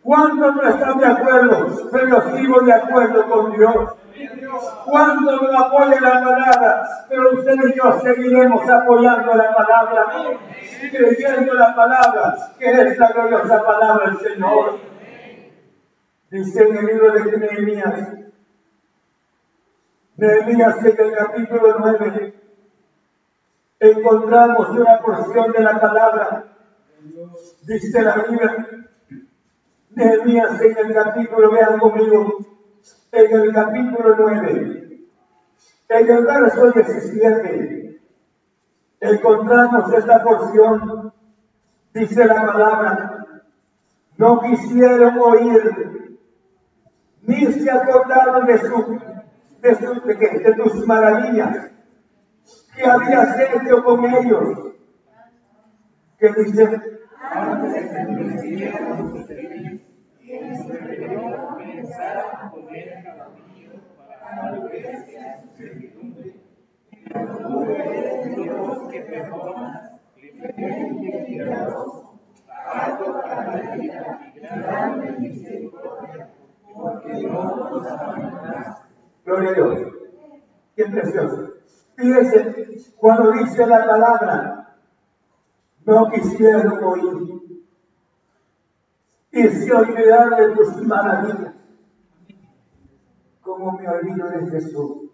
Cuando 0.03 0.51
no 0.51 0.67
están 0.67 0.97
de 0.97 1.05
acuerdo, 1.05 1.89
pero 1.91 2.35
sigo 2.35 2.61
de 2.61 2.73
acuerdo 2.73 3.29
con 3.29 3.51
Dios. 3.53 3.95
cuando 4.85 5.41
no 5.41 5.59
apoya 5.59 6.01
la 6.01 6.23
palabra, 6.23 7.05
pero 7.07 7.33
usted 7.33 7.53
y 7.53 7.77
yo 7.77 7.99
seguiremos 8.01 8.67
apoyando 8.69 9.33
la 9.35 9.55
palabra, 9.55 10.05
creyendo 10.91 11.53
la 11.53 11.75
palabra, 11.75 12.35
que 12.57 12.71
es 12.71 12.97
la 12.97 13.07
gloriosa 13.09 13.63
palabra 13.63 14.09
del 14.09 14.19
Señor. 14.19 14.79
Dice 16.31 16.63
en 16.63 16.77
el 16.77 16.85
libro 16.85 17.13
de 17.13 17.37
Nehemías, 17.37 18.13
Nehemías 20.17 20.77
en 20.85 20.99
el 20.99 21.15
capítulo 21.15 21.75
9, 21.79 22.40
encontramos 23.81 24.69
una 24.69 25.01
porción 25.01 25.51
de 25.51 25.59
la 25.59 25.81
palabra. 25.81 26.45
Dice 27.63 28.01
la 28.01 28.15
Biblia, 28.17 28.67
Nehemías 29.89 30.61
en 30.61 30.77
el 30.77 30.93
capítulo, 30.93 31.51
vean 31.51 31.79
conmigo, 31.79 32.37
en 33.11 33.41
el 33.41 33.51
capítulo 33.51 34.15
9, 34.17 34.99
en 35.89 36.09
el 36.09 36.25
verso 36.25 36.71
17, 36.71 38.01
encontramos 38.99 39.93
esta 39.93 40.23
porción, 40.23 41.11
dice 41.93 42.25
la 42.25 42.45
palabra, 42.45 43.25
no 44.17 44.41
quisieron 44.41 45.19
oír, 45.19 46.19
ni 47.23 47.45
se 47.47 47.71
acordaron 47.71 48.45
de, 48.45 48.57
su, 48.59 48.99
de, 49.59 49.75
su, 49.75 50.01
de, 50.01 50.15
de 50.15 50.53
tus 50.53 50.85
maravillas 50.85 51.71
que 52.75 52.85
habías 52.85 53.39
hecho 53.39 53.83
con 53.83 54.05
ellos. 54.05 54.57
Que 56.19 56.29
dice, 56.29 56.81
Gloria 79.23 79.49
a 79.49 79.53
Dios. 79.53 79.79
Qué 80.75 80.85
precioso. 80.85 81.53
Fíjense, 82.01 82.93
cuando 82.97 83.31
dice 83.31 83.67
la 83.67 83.85
palabra, 83.85 84.75
no 85.85 86.09
quisieron 86.09 86.83
oír. 86.83 87.41
Y 89.31 89.47
se 89.47 89.71
olvidaron 89.71 90.35
de 90.35 90.55
tus 90.55 90.81
maravillas. 90.87 91.53
Como 93.41 93.73
me 93.73 93.87
olvido 93.87 94.29
de 94.29 94.49
Jesús. 94.49 95.11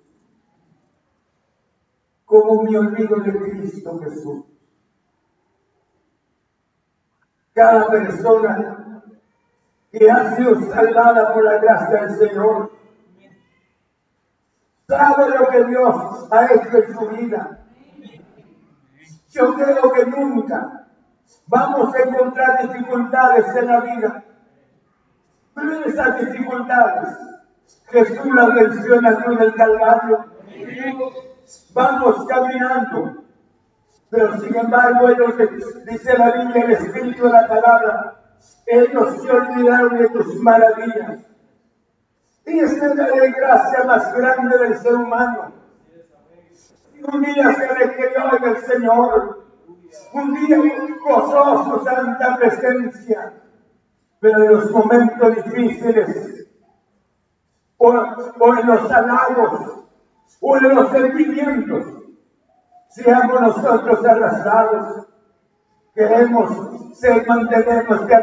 Como 2.23 2.63
me 2.63 2.77
olvido 2.77 3.17
de 3.17 3.37
Cristo 3.37 3.99
Jesús. 3.99 4.45
Cada 7.53 7.87
persona 7.87 9.03
que 9.91 10.09
ha 10.09 10.35
sido 10.37 10.61
salvada 10.71 11.33
por 11.33 11.43
la 11.43 11.57
gracia 11.57 12.05
del 12.05 12.15
Señor 12.17 12.76
sabe 14.87 15.37
lo 15.37 15.49
que 15.49 15.65
Dios 15.65 16.27
ha 16.31 16.45
hecho 16.45 16.77
en 16.77 16.93
su 16.93 17.07
vida. 17.09 17.59
Yo 19.29 19.53
creo 19.53 19.91
que 19.91 20.05
nunca 20.05 20.87
vamos 21.47 21.93
a 21.93 21.99
encontrar 21.99 22.61
dificultades 22.61 23.55
en 23.55 23.67
la 23.67 23.81
vida. 23.81 24.23
Pero 25.53 25.85
esas 25.85 26.19
dificultades, 26.19 27.17
Jesús 27.87 28.33
las 28.33 28.53
menciona 28.53 29.09
en 29.25 29.41
el 29.41 29.53
Calvario. 29.55 30.25
Vamos 31.73 32.25
caminando. 32.27 33.23
Pero 34.09 34.39
sin 34.39 34.55
embargo, 34.55 35.09
ellos, 35.09 35.33
dice 35.85 36.17
la 36.17 36.31
Biblia, 36.31 36.63
el 36.63 36.71
Espíritu 36.71 37.25
de 37.25 37.31
la 37.31 37.47
Palabra, 37.47 38.15
ellos 38.65 39.21
se 39.21 39.31
olvidaron 39.31 39.97
de 39.97 40.09
tus 40.09 40.35
maravillas. 40.39 41.19
Y 42.47 42.59
esa 42.59 42.87
es 42.87 42.95
la 42.95 43.07
desgracia 43.11 43.83
más 43.83 44.13
grande 44.15 44.57
del 44.57 44.77
ser 44.77 44.95
humano. 44.95 45.51
Un 47.11 47.21
día 47.21 47.53
se 47.53 47.67
requirió 47.67 48.37
en 48.37 48.43
el 48.45 48.57
Señor, 48.57 49.45
un 50.13 50.33
día 50.33 50.57
gozó 51.03 51.63
su 51.65 51.83
santa 51.83 52.37
presencia, 52.37 53.33
pero 54.21 54.43
en 54.43 54.51
los 54.53 54.71
momentos 54.71 55.35
difíciles, 55.35 56.47
o, 57.77 57.93
en 57.93 58.67
los 58.67 58.91
halagos, 58.91 59.85
o 60.39 60.57
en 60.57 60.75
los 60.75 60.89
sentimientos, 60.89 61.85
seamos 62.87 63.41
nosotros 63.41 64.05
arrastrados, 64.05 65.07
queremos 65.93 66.97
ser, 66.97 67.27
mantenernos 67.27 68.07
de 68.07 68.15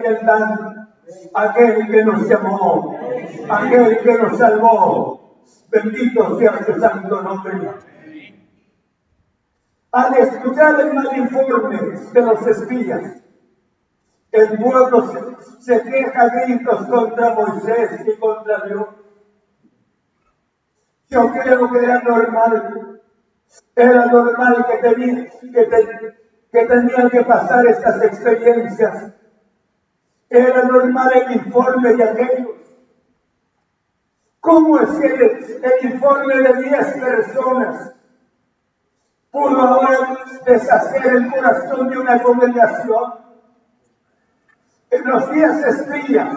aquel 1.35 1.87
que 1.91 2.05
nos 2.05 2.29
llamó, 2.29 2.97
aquel 3.49 3.99
que 3.99 4.19
nos 4.19 4.39
salvó. 4.39 5.21
Bendito 5.71 6.39
sea 6.39 6.65
su 6.65 6.81
santo 6.81 7.23
nombre. 7.23 7.71
Al 9.91 10.17
escuchar 10.17 10.81
el 10.81 10.95
mal 10.95 11.17
informe 11.17 11.79
de 12.13 12.21
los 12.21 12.47
espías, 12.47 13.23
el 14.33 14.59
pueblo 14.59 15.13
se, 15.61 15.83
queja 15.83 16.29
gritos 16.29 16.87
contra 16.87 17.35
Moisés 17.35 18.01
y 18.07 18.19
contra 18.19 18.61
Dios. 18.67 18.87
Yo 21.09 21.31
creo 21.31 21.71
que 21.71 21.79
era 21.79 22.03
normal, 22.03 23.01
era 23.77 24.07
normal 24.07 24.67
que, 24.67 25.31
que, 25.53 26.15
que 26.51 26.67
tenían 26.67 27.11
que 27.11 27.23
pasar 27.23 27.67
estas 27.67 28.03
experiencias. 28.03 29.13
Era 30.29 30.65
normal 30.65 31.13
el 31.15 31.37
informe 31.37 31.95
de 31.95 32.05
aquellos. 32.05 32.57
¿Cómo 34.41 34.79
es 34.79 34.91
que 34.99 35.07
el, 35.07 35.93
informe 35.93 36.37
de 36.37 36.63
10 36.63 36.93
personas 37.01 37.95
pudo 39.31 39.61
ahora 39.61 40.19
deshacer 40.45 41.07
el 41.07 41.31
corazón 41.31 41.89
de 41.89 41.99
una 41.99 42.23
congregación? 42.23 43.15
En 44.91 45.05
los 45.09 45.31
días 45.33 45.65
espías 45.65 46.37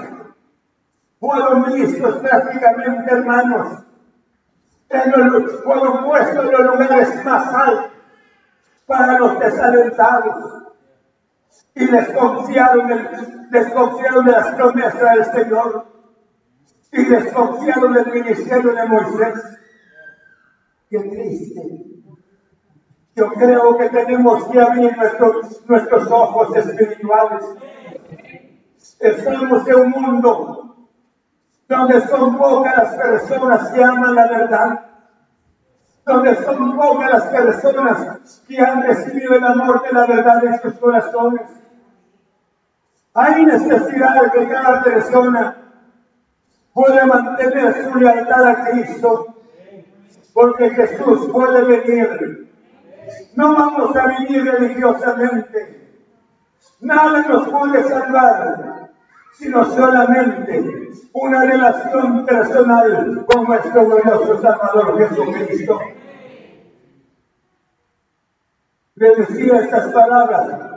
fueron 1.20 1.74
vistos 1.74 2.18
prácticamente 2.20 3.12
hermanos, 3.12 3.84
en 4.90 5.12
los, 5.12 5.64
fueron 5.64 6.06
puestos 6.06 6.46
en 6.46 6.52
los 6.52 6.62
lugares 6.62 7.26
más 7.26 7.54
altos 7.54 7.92
para 8.86 9.20
los 9.20 9.38
desalentados 9.40 10.67
y 11.76 11.86
les 11.86 12.10
confiaron, 12.10 12.88
les 13.52 13.74
confiaron 13.74 14.26
de 14.26 14.32
las 14.32 14.56
promesas 14.56 15.16
del 15.16 15.26
Señor 15.26 15.86
y 16.92 17.06
desconfiaron 17.06 17.94
del 17.94 18.12
ministerio 18.12 18.74
de 18.74 18.86
Moisés. 18.88 19.60
Qué 20.90 21.00
triste. 21.00 21.62
Yo 23.16 23.28
creo 23.34 23.78
que 23.78 23.90
tenemos 23.90 24.46
que 24.46 24.60
abrir 24.60 24.96
nuestros, 24.96 25.68
nuestros 25.68 26.12
ojos 26.12 26.56
espirituales. 26.56 27.46
Estamos 29.00 29.68
en 29.68 29.76
un 29.76 29.90
mundo 29.90 30.88
donde 31.68 32.02
son 32.08 32.38
pocas 32.38 32.78
las 32.78 32.96
personas 32.96 33.70
que 33.72 33.84
aman 33.84 34.16
la 34.16 34.28
verdad, 34.28 34.87
donde 36.08 36.36
son 36.44 36.78
pocas 36.78 37.12
las 37.12 37.24
personas 37.26 38.42
que 38.48 38.60
han 38.60 38.82
recibido 38.82 39.36
el 39.36 39.44
amor 39.44 39.84
de 39.84 39.92
la 39.92 40.06
verdad 40.06 40.46
en 40.46 40.62
sus 40.62 40.74
corazones. 40.76 41.42
Hay 43.14 43.46
necesidad 43.46 44.24
de 44.24 44.32
que 44.32 44.48
cada 44.48 44.84
persona 44.84 45.58
puede 46.74 47.06
mantener 47.06 47.92
su 47.92 48.00
lealtad 48.00 48.48
a 48.48 48.70
Cristo, 48.70 49.36
porque 50.34 50.70
Jesús 50.70 51.30
puede 51.32 51.64
venir. 51.64 52.54
No 53.36 53.54
vamos 53.54 53.96
a 53.96 54.08
vivir 54.08 54.46
religiosamente. 54.46 55.90
Nada 56.80 57.22
nos 57.24 57.50
puede 57.50 57.84
salvar, 57.84 58.77
sino 59.38 59.66
solamente 59.66 60.90
una 61.14 61.44
relación 61.44 62.26
personal 62.26 63.26
con 63.26 63.44
nuestro 63.46 63.86
glorioso 63.86 64.42
Salvador 64.42 64.98
Jesucristo. 64.98 65.80
Le 68.96 69.16
decía 69.16 69.60
estas 69.60 69.94
palabras 69.94 70.68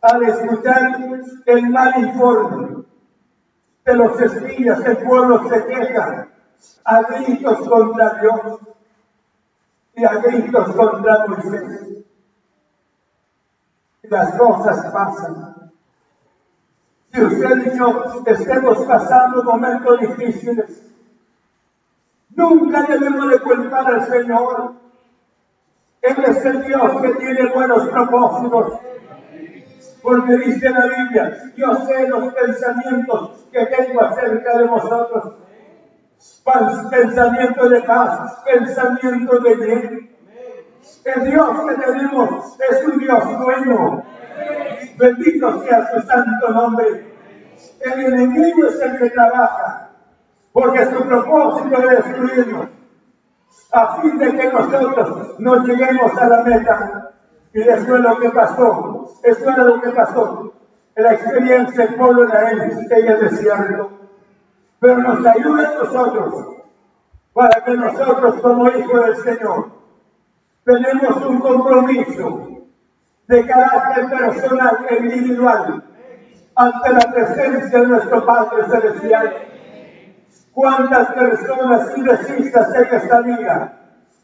al 0.00 0.22
escuchar 0.22 0.98
el 1.44 1.68
mal 1.68 2.02
informe 2.02 2.84
de 3.84 3.94
los 3.94 4.20
espías, 4.20 4.80
el 4.86 4.96
pueblo 4.98 5.48
se 5.48 5.66
queja 5.66 6.28
a 6.84 7.02
gritos 7.02 7.68
contra 7.68 8.20
Dios 8.20 8.58
y 9.94 10.04
a 10.04 10.14
gritos 10.14 10.74
contra 10.74 11.26
Moisés. 11.26 12.04
Las 14.02 14.34
cosas 14.36 14.92
pasan. 14.92 15.59
Si 17.12 17.22
usted 17.22 17.72
y 17.72 17.78
yo 17.78 18.22
estemos 18.26 18.86
pasando 18.86 19.42
momentos 19.42 20.00
difíciles, 20.00 20.90
Nunca 22.40 22.82
debemos 22.82 23.28
de 23.28 23.40
culpar 23.40 23.86
al 23.86 24.06
Señor. 24.06 24.74
Él 26.00 26.16
es 26.26 26.44
el 26.44 26.64
Dios 26.64 27.02
que 27.02 27.08
tiene 27.14 27.46
buenos 27.52 27.88
propósitos. 27.88 28.80
Porque 30.02 30.36
dice 30.38 30.70
la 30.70 30.86
Biblia, 30.86 31.52
yo 31.56 31.74
sé 31.84 32.08
los 32.08 32.32
pensamientos 32.32 33.46
que 33.52 33.66
tengo 33.66 34.02
acerca 34.02 34.56
de 34.56 34.64
vosotros. 34.64 35.34
Pensamiento 36.90 37.68
de 37.68 37.80
paz, 37.82 38.42
pensamiento 38.44 39.38
de 39.40 39.54
bien. 39.56 40.16
El 41.04 41.24
Dios 41.24 41.50
que 41.60 41.74
tenemos 41.74 42.56
es 42.70 42.84
un 42.86 42.98
Dios 42.98 43.38
bueno. 43.38 44.04
Bendito 45.00 45.62
sea 45.62 45.90
su 45.90 46.06
santo 46.06 46.50
nombre. 46.50 47.14
El 47.80 48.00
enemigo 48.00 48.66
es 48.66 48.78
el 48.82 48.98
que 48.98 49.08
trabaja, 49.08 49.92
porque 50.52 50.84
su 50.84 51.02
propósito 51.06 51.74
es 51.78 52.04
destruirnos, 52.04 52.68
a 53.72 53.96
fin 53.96 54.18
de 54.18 54.36
que 54.36 54.52
nosotros 54.52 55.36
no 55.38 55.64
lleguemos 55.64 56.18
a 56.18 56.28
la 56.28 56.42
meta. 56.42 57.12
Y 57.54 57.62
eso 57.62 57.96
es 57.96 58.02
lo 58.02 58.18
que 58.18 58.28
pasó, 58.28 59.10
eso 59.22 59.50
es 59.50 59.56
lo 59.56 59.80
que 59.80 59.88
pasó. 59.90 60.52
La 60.96 61.14
experiencia 61.14 61.86
del 61.86 61.94
pueblo 61.94 62.26
de 62.26 62.38
en 62.50 63.08
el 63.08 63.20
desierto. 63.20 63.90
Pero 64.80 64.98
nos 64.98 65.24
ayuda 65.24 65.70
a 65.70 65.74
nosotros, 65.82 66.46
para 67.32 67.64
que 67.64 67.74
nosotros 67.74 68.34
como 68.42 68.68
hijos 68.68 69.06
del 69.06 69.16
Señor, 69.16 69.70
tenemos 70.64 71.24
un 71.24 71.38
compromiso 71.38 72.59
de 73.30 73.46
carácter 73.46 74.10
personal 74.10 74.86
e 74.90 74.96
individual 74.96 75.84
ante 76.56 76.92
la 76.92 77.12
presencia 77.12 77.78
de 77.78 77.86
nuestro 77.86 78.26
Padre 78.26 78.64
Celestial. 78.68 79.34
¿Cuántas 80.52 81.12
personas 81.12 81.96
indecisas 81.96 82.74
en 82.74 82.94
esta 82.96 83.20
vida? 83.20 83.72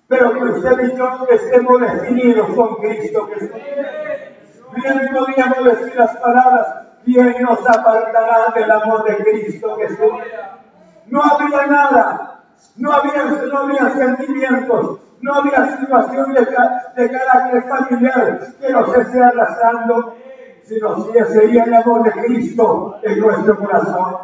Pero 0.09 0.33
que 0.33 0.43
usted 0.43 0.93
y 0.93 0.97
yo 0.97 1.25
estemos 1.31 1.81
definidos 1.81 2.49
con 2.49 2.75
Cristo 2.77 3.29
Jesús. 3.29 3.51
Bien 4.75 5.09
podríamos 5.15 5.65
decir 5.65 5.95
las 5.95 6.17
palabras, 6.17 6.67
¿quién 7.05 7.43
nos 7.43 7.61
apartará 7.61 8.53
del 8.57 8.71
amor 8.73 9.05
de 9.05 9.17
Cristo 9.19 9.77
Jesús? 9.77 10.15
No 11.07 11.23
había 11.23 11.67
nada, 11.69 12.41
no 12.77 12.93
había, 12.93 13.23
no 13.25 13.59
había 13.59 13.89
sentimientos, 13.91 14.99
no 15.21 15.35
había 15.35 15.79
situación 15.79 16.35
de, 16.35 16.41
de 16.97 17.11
carácter 17.11 17.65
familiar 17.69 18.41
que 18.61 18.73
nos 18.73 18.97
esté 18.97 19.23
arrastrando 19.23 20.15
sino 20.67 21.05
si 21.05 21.13
sería 21.33 21.65
el 21.65 21.75
amor 21.75 22.03
de 22.03 22.11
Cristo 22.11 22.99
en 23.03 23.21
nuestro 23.21 23.57
corazón. 23.57 24.17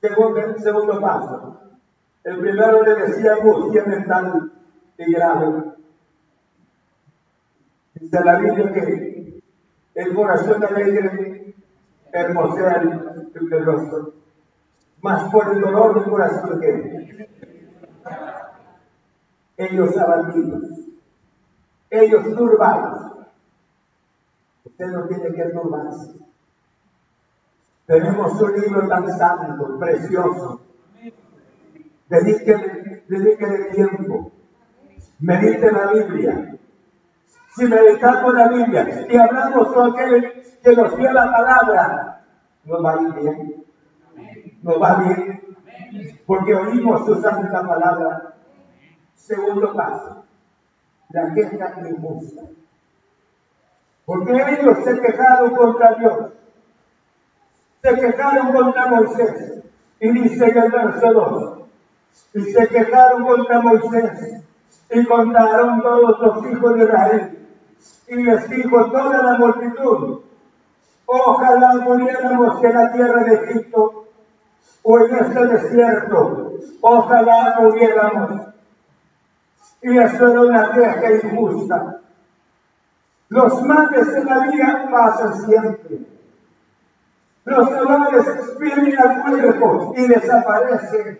Segundo, 0.00 1.00
paso. 1.00 1.60
El 2.24 2.38
primero 2.38 2.82
le 2.84 2.94
decía 2.94 3.34
angustia 3.34 3.84
mental 3.84 4.52
y 4.98 5.12
grave. 5.12 5.62
Dice 7.94 8.24
la 8.24 8.36
Biblia 8.36 8.72
que 8.72 9.42
el 9.94 10.14
corazón 10.14 10.64
alegre 10.64 11.54
hermosea 12.12 12.82
el 13.34 13.64
rostro, 13.64 14.14
más 15.02 15.30
por 15.30 15.52
el 15.52 15.60
dolor 15.60 15.94
del 15.94 16.10
corazón 16.10 16.60
que 16.60 17.28
ellos 19.58 19.96
abatidos 19.98 20.82
ellos 21.92 22.24
turbados. 22.34 23.12
Usted 24.64 24.86
no 24.86 25.06
tiene 25.08 25.34
que 25.34 25.44
turbarse. 25.50 26.12
Tenemos 27.86 28.40
un 28.40 28.60
libro 28.60 28.88
tan 28.88 29.18
santo, 29.18 29.78
precioso. 29.78 30.60
Dedíquele, 32.08 33.04
dedíquele 33.08 33.64
tiempo. 33.72 34.32
Medite 35.18 35.70
la 35.70 35.86
Biblia. 35.92 36.56
Si 37.54 37.66
meditamos 37.66 38.34
la 38.34 38.48
Biblia 38.48 39.06
y 39.10 39.16
hablamos 39.16 39.68
con 39.72 39.92
aquel 39.92 40.42
que 40.62 40.74
nos 40.74 40.96
dio 40.96 41.12
la 41.12 41.30
palabra, 41.30 42.24
nos 42.64 42.84
va 42.84 42.92
a 42.92 43.02
ir 43.02 43.12
bien. 43.12 43.61
Nos 44.62 44.80
va 44.80 44.94
bien. 44.96 45.42
Porque 46.26 46.54
oímos 46.54 47.04
su 47.04 47.20
santa 47.20 47.62
palabra. 47.62 48.34
Segundo 49.14 49.74
paso 49.74 50.22
la 51.12 51.34
queja 51.34 51.74
injusta. 51.88 52.42
Porque 54.04 54.32
ellos 54.32 54.78
se 54.84 55.00
quejaron 55.00 55.54
contra 55.54 55.94
Dios, 55.94 56.32
se 57.82 57.94
quejaron 57.94 58.52
contra 58.52 58.86
Moisés, 58.86 59.62
y 60.00 60.10
dice 60.10 60.48
en 60.48 60.58
el 60.58 60.72
verso 60.72 61.12
2, 61.12 61.58
y 62.34 62.40
se 62.40 62.68
quejaron 62.68 63.24
contra 63.24 63.60
Moisés, 63.60 64.42
y 64.90 65.04
contaron 65.04 65.82
todos 65.82 66.18
los 66.18 66.50
hijos 66.50 66.74
de 66.74 66.84
Israel, 66.84 67.48
y 68.08 68.16
les 68.16 68.50
dijo 68.50 68.90
toda 68.90 69.22
la 69.22 69.38
multitud, 69.38 70.20
ojalá 71.06 71.74
muriéramos 71.84 72.64
en 72.64 72.74
la 72.74 72.92
tierra 72.92 73.24
de 73.24 73.34
Egipto, 73.34 74.01
en 74.84 75.14
este 75.16 75.46
desierto, 75.46 76.54
ojalá 76.80 77.56
muriéramos 77.60 78.52
y 79.82 79.98
eso 79.98 80.28
era 80.28 80.40
una 80.40 80.72
queja 80.72 81.12
injusta. 81.12 82.00
Los 83.28 83.62
males 83.62 84.08
en 84.08 84.26
la 84.26 84.46
vida 84.46 84.88
pasan 84.90 85.34
siempre. 85.46 85.98
Los 87.44 87.70
dolores 87.70 88.58
vienen 88.60 88.96
al 89.00 89.22
cuerpo 89.22 89.94
y 89.96 90.06
desaparecen. 90.06 91.18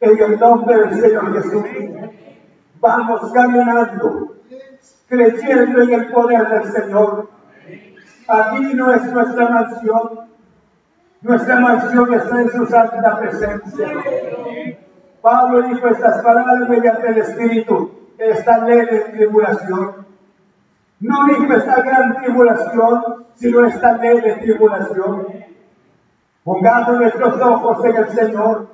En 0.00 0.18
el 0.18 0.40
nombre 0.40 0.76
del 0.76 1.00
Señor 1.00 1.32
Jesús. 1.34 1.64
Vamos 2.80 3.32
caminando, 3.32 4.36
creyendo 5.06 5.82
en 5.82 5.92
el 5.92 6.12
poder 6.12 6.48
del 6.48 6.72
Señor. 6.72 7.30
Aquí 8.26 8.74
no 8.74 8.92
es 8.92 9.04
nuestra 9.04 9.48
mansión. 9.48 10.31
Nuestra 11.22 11.60
mansión 11.60 12.12
está 12.14 12.40
en 12.40 12.50
su 12.50 12.66
santa 12.66 13.16
presencia. 13.16 13.88
Pablo 15.20 15.62
dijo 15.68 15.86
estas 15.86 16.20
palabras 16.20 16.68
mediante 16.68 17.08
el 17.08 17.18
Espíritu, 17.18 17.92
esta 18.18 18.58
leve 18.64 19.00
tribulación. 19.12 20.04
No 20.98 21.26
dijo 21.26 21.52
esta 21.54 21.80
gran 21.80 22.16
tribulación, 22.16 23.26
sino 23.36 23.64
esta 23.66 23.96
leve 23.98 24.34
tribulación. 24.40 25.28
Pongamos 26.42 26.98
nuestros 26.98 27.40
ojos 27.40 27.84
en 27.84 27.96
el 27.96 28.08
Señor. 28.08 28.68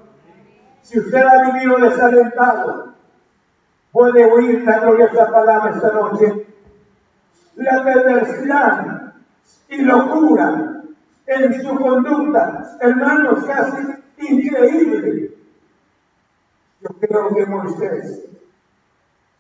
Si 0.80 0.98
usted 1.00 1.22
ha 1.22 1.50
vivido 1.52 1.76
desalentado, 1.76 2.94
puede 3.92 4.24
oír 4.24 4.64
la 4.64 4.78
gloriosa 4.78 5.30
palabra 5.30 5.72
esta 5.74 5.92
noche. 5.92 6.46
La 7.56 7.84
perversidad 7.84 9.12
y 9.68 9.82
locura 9.82 10.77
en 11.28 11.62
su 11.62 11.76
conducta, 11.76 12.76
hermanos, 12.80 13.44
casi 13.44 13.82
increíble 14.18 15.38
yo 16.80 16.88
creo 17.00 17.34
que 17.34 17.46
Moisés 17.46 18.24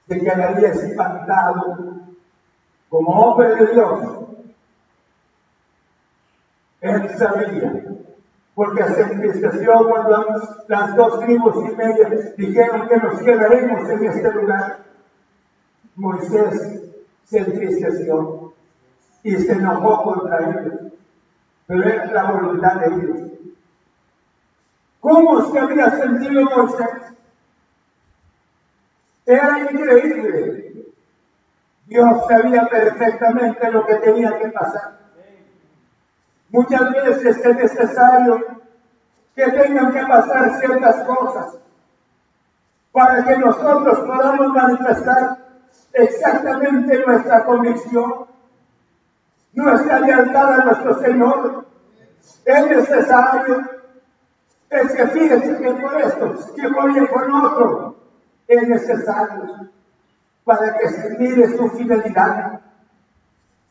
se 0.08 0.18
quedaría 0.18 0.70
espantado 0.70 1.76
como 2.88 3.10
hombre 3.10 3.54
de 3.54 3.72
Dios. 3.72 4.00
Él 6.80 7.10
sabía, 7.16 7.84
porque 8.54 8.84
se 8.84 9.02
entristeció 9.02 9.88
cuando 9.88 10.26
las 10.68 10.96
dos 10.96 11.20
tribus 11.20 11.56
y 11.70 11.76
media 11.76 12.08
dijeron 12.36 12.88
que 12.88 12.96
nos 12.96 13.20
quedaremos 13.20 13.88
en 13.88 14.04
este 14.04 14.32
lugar. 14.32 14.78
Moisés 15.94 16.82
se 17.24 17.38
entristeció 17.38 18.52
y 19.22 19.36
se 19.36 19.52
enojó 19.52 20.02
contra 20.02 20.50
ellos, 20.50 20.87
pero 21.68 21.86
es 21.86 22.12
la 22.12 22.24
voluntad 22.24 22.76
de 22.76 22.86
ellos. 22.86 23.18
¿Cómo 25.00 25.52
se 25.52 25.58
había 25.60 25.90
sentido 25.90 26.44
Moisés? 26.44 26.88
Era 29.26 29.58
increíble. 29.60 30.86
Dios 31.86 32.26
sabía 32.26 32.66
perfectamente 32.66 33.70
lo 33.70 33.86
que 33.86 33.94
tenía 33.96 34.38
que 34.38 34.48
pasar. 34.48 34.98
Muchas 36.50 36.90
veces 36.90 37.36
es 37.36 37.56
necesario 37.56 38.62
que 39.36 39.50
tengan 39.50 39.92
que 39.92 40.06
pasar 40.06 40.58
ciertas 40.58 41.06
cosas 41.06 41.58
para 42.92 43.24
que 43.24 43.36
nosotros 43.36 43.98
podamos 44.00 44.48
manifestar 44.48 45.36
exactamente 45.92 47.04
nuestra 47.06 47.44
convicción, 47.44 48.26
nuestra 49.58 50.00
lealtad 50.00 50.60
a 50.60 50.64
nuestro 50.64 51.00
Señor. 51.00 51.66
Es 52.44 52.66
necesario. 52.66 53.70
Es 54.70 54.92
que 54.92 55.06
fíjense 55.06 55.58
que 55.58 55.70
por 55.72 56.00
esto, 56.00 56.34
que 56.54 56.68
por, 56.68 57.08
por 57.08 57.30
otro, 57.30 57.96
es 58.46 58.68
necesario 58.68 59.70
para 60.44 60.76
que 60.78 60.88
se 60.88 61.18
mire 61.18 61.56
su 61.56 61.68
fidelidad. 61.70 62.60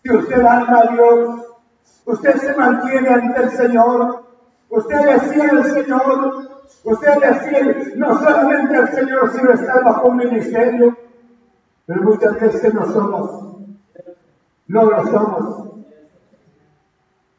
Si 0.03 0.11
usted 0.11 0.45
ama 0.45 0.79
a 0.79 0.93
Dios, 0.93 1.45
usted 2.05 2.35
se 2.37 2.55
mantiene 2.55 3.09
ante 3.09 3.41
el 3.41 3.51
Señor, 3.51 4.27
Usted 4.69 5.07
es 5.07 5.21
fiel 5.31 5.49
al 5.49 5.65
Señor. 5.65 6.49
Usted 6.83 7.23
es 7.23 7.41
fiel 7.43 7.93
no 7.95 8.19
solamente 8.19 8.75
al 8.75 8.93
Señor, 8.93 9.31
sino 9.33 9.51
está 9.51 9.79
bajo 9.81 10.09
un 10.09 10.17
ministerio. 10.17 10.97
Pero 11.85 12.01
muchas 12.03 12.39
veces 12.39 12.73
no 12.73 12.85
somos. 12.91 13.57
No 14.67 14.83
lo 14.83 15.07
somos. 15.07 15.76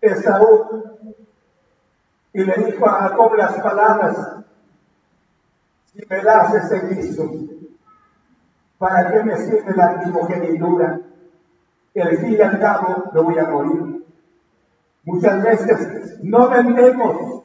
Esaú. 0.00 0.84
Y 2.32 2.44
le 2.44 2.54
dijo 2.54 2.86
a 2.88 3.08
Jacob 3.08 3.34
las 3.34 3.54
palabras. 3.60 4.36
Si 5.86 6.00
me 6.08 6.22
das 6.22 6.54
ese 6.54 6.86
guiso, 6.88 7.30
¿para 8.78 9.10
qué 9.10 9.24
me 9.24 9.36
sirve 9.36 9.74
la 9.74 10.00
primogenitura? 10.00 11.00
El 11.94 12.18
fin 12.18 12.32
y 12.34 12.40
al 12.40 12.60
cabo 12.60 13.10
me 13.12 13.20
voy 13.20 13.38
a 13.38 13.48
morir. 13.48 14.06
Muchas 15.04 15.42
veces 15.42 16.22
no 16.22 16.48
vendemos, 16.48 17.44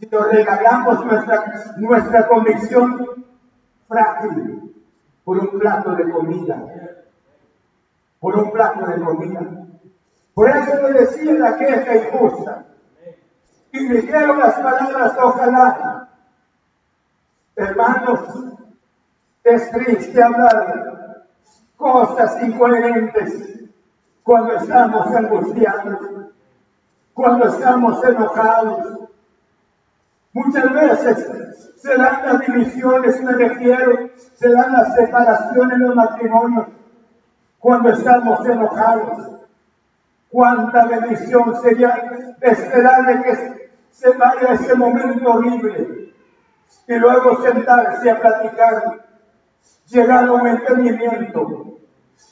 sino 0.00 0.20
regalamos 0.24 1.04
nuestra, 1.06 1.74
nuestra 1.76 2.28
convicción 2.28 3.24
frágil 3.86 4.74
por 5.24 5.38
un 5.38 5.58
plato 5.58 5.94
de 5.94 6.10
comida. 6.10 6.62
Por 8.20 8.36
un 8.36 8.50
plato 8.50 8.86
de 8.86 9.00
comida. 9.00 9.57
Por 10.38 10.48
eso 10.48 10.88
le 10.88 11.00
decía 11.00 11.32
la 11.32 11.56
queja 11.56 11.96
injusta. 11.96 12.64
Y 13.72 13.88
dijeron 13.88 14.38
las 14.38 14.54
palabras, 14.54 15.12
ojalá. 15.20 16.08
Hermanos, 17.56 18.20
es 19.42 19.68
triste 19.72 20.22
hablar 20.22 21.24
cosas 21.76 22.40
incoherentes 22.40 23.64
cuando 24.22 24.54
estamos 24.54 25.12
angustiados 25.12 25.98
cuando 27.14 27.48
estamos 27.48 28.04
enojados. 28.04 29.08
Muchas 30.34 30.72
veces 30.72 31.72
se 31.82 31.96
dan 31.96 32.24
las 32.24 32.46
divisiones, 32.46 33.20
me 33.24 33.32
refiero, 33.32 34.10
se 34.36 34.48
dan 34.50 34.72
las 34.72 34.94
separaciones 34.94 35.72
en 35.72 35.82
los 35.82 35.96
matrimonios 35.96 36.68
cuando 37.58 37.88
estamos 37.88 38.46
enojados. 38.46 39.37
Cuánta 40.30 40.86
bendición 40.86 41.60
sería 41.62 42.34
esperar 42.40 43.06
de 43.06 43.22
que 43.22 43.70
se 43.90 44.10
vaya 44.10 44.52
ese 44.52 44.74
momento 44.74 45.30
horrible 45.30 46.14
y 46.86 46.94
luego 46.94 47.42
sentarse 47.42 48.10
a 48.10 48.20
platicar, 48.20 49.06
llegar 49.86 50.24
a 50.24 50.32
un 50.32 50.46
entendimiento. 50.46 51.78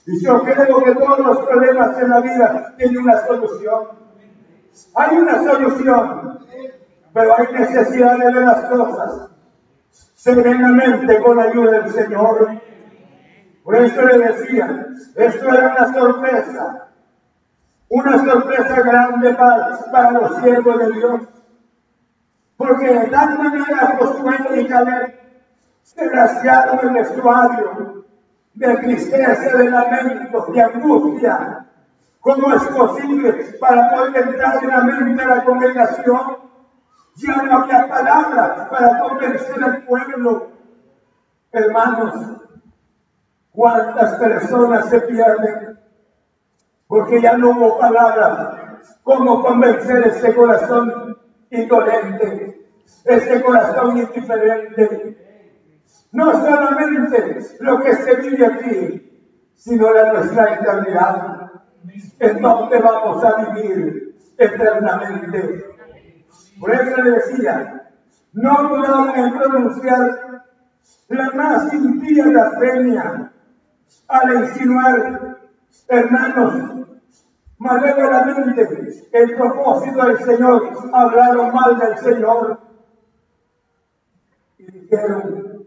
Y 0.06 0.24
yo 0.24 0.42
creo 0.42 0.82
que 0.82 0.94
todos 0.94 1.18
los 1.18 1.38
problemas 1.46 1.98
en 1.98 2.10
la 2.10 2.20
vida 2.20 2.74
tienen 2.76 2.98
una 2.98 3.26
solución. 3.26 3.88
Hay 4.94 5.16
una 5.16 5.42
solución, 5.42 6.38
pero 7.12 7.34
hay 7.36 7.46
necesidad 7.52 8.18
de 8.18 8.24
ver 8.26 8.44
las 8.44 8.64
cosas 8.66 9.30
serenamente 10.14 11.20
con 11.22 11.36
la 11.36 11.44
ayuda 11.44 11.80
del 11.82 11.92
Señor. 11.92 12.60
Por 13.62 13.76
eso 13.76 14.02
le 14.02 14.18
decía, 14.18 14.86
esto 15.14 15.48
era 15.48 15.76
una 15.76 15.92
sorpresa, 15.92 16.88
una 17.98 18.18
sorpresa 18.18 18.82
grande 18.82 19.34
para, 19.34 20.10
los 20.10 20.36
siervos 20.42 20.78
de 20.78 20.92
Dios. 20.92 21.20
Porque 22.58 22.92
de 22.92 23.06
tal 23.08 23.38
manera 23.38 23.96
Josué 23.98 24.36
y 24.60 24.66
Caleb 24.66 25.18
se 25.82 26.08
rasgaron 26.10 26.78
el 26.82 26.90
vestuario 26.90 28.04
de 28.54 28.76
tristeza, 28.76 29.56
de 29.56 29.70
lamento, 29.70 30.46
de 30.52 30.62
angustia, 30.62 31.62
¿Cómo 32.20 32.52
es 32.52 32.62
posible 32.64 33.56
para 33.60 33.88
poder 33.88 34.28
entrar 34.28 34.58
en 34.60 34.68
la 34.68 34.80
mente 34.80 35.22
de 35.22 35.28
la 35.28 35.44
congregación? 35.44 36.38
Ya 37.14 37.36
no 37.36 37.58
había 37.58 37.88
palabras 37.88 38.68
para 38.68 38.98
convencer 38.98 39.62
al 39.62 39.84
pueblo. 39.84 40.48
Hermanos, 41.52 42.14
¿cuántas 43.52 44.18
personas 44.18 44.88
se 44.88 45.00
pierden? 45.02 45.65
Porque 46.86 47.20
ya 47.20 47.36
no 47.36 47.50
hubo 47.50 47.78
palabras. 47.78 48.56
¿Cómo 49.02 49.42
convencer 49.42 50.06
ese 50.06 50.34
corazón 50.34 51.16
indolente? 51.50 52.68
Ese 53.04 53.42
corazón 53.42 53.98
indiferente. 53.98 55.16
No 56.12 56.32
solamente 56.32 57.38
lo 57.60 57.80
que 57.80 57.94
se 57.94 58.14
vive 58.16 58.46
aquí, 58.46 59.06
sino 59.54 59.92
la 59.92 60.12
nuestra 60.12 60.54
eternidad 60.54 61.50
en 62.18 62.42
donde 62.42 62.78
vamos 62.78 63.24
a 63.24 63.52
vivir 63.52 64.16
eternamente. 64.38 65.64
Por 66.58 66.72
eso 66.72 67.02
le 67.02 67.10
decía, 67.10 67.90
no 68.32 68.68
podemos 68.68 69.32
pronunciar 69.32 70.44
la 71.08 71.30
más 71.30 71.72
impía 71.72 72.24
blasfemia 72.24 73.32
al 74.08 74.34
insinuar, 74.34 75.38
hermanos, 75.88 76.88
malévolamente 77.58 79.08
el 79.12 79.34
propósito 79.36 80.06
del 80.06 80.18
Señor, 80.18 80.90
hablaron 80.92 81.54
mal 81.54 81.78
del 81.78 81.98
Señor 81.98 82.60
y 84.58 84.70
dijeron, 84.70 85.66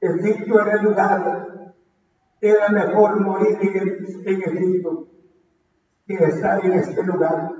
Egipto 0.00 0.60
era 0.60 0.72
el 0.72 0.82
lugar 0.82 1.62
era 2.42 2.68
mejor 2.70 3.20
morir 3.20 3.56
en, 3.62 4.42
Egipto 4.42 5.06
que 6.04 6.14
estar 6.14 6.64
en 6.66 6.72
este 6.72 7.02
lugar. 7.04 7.52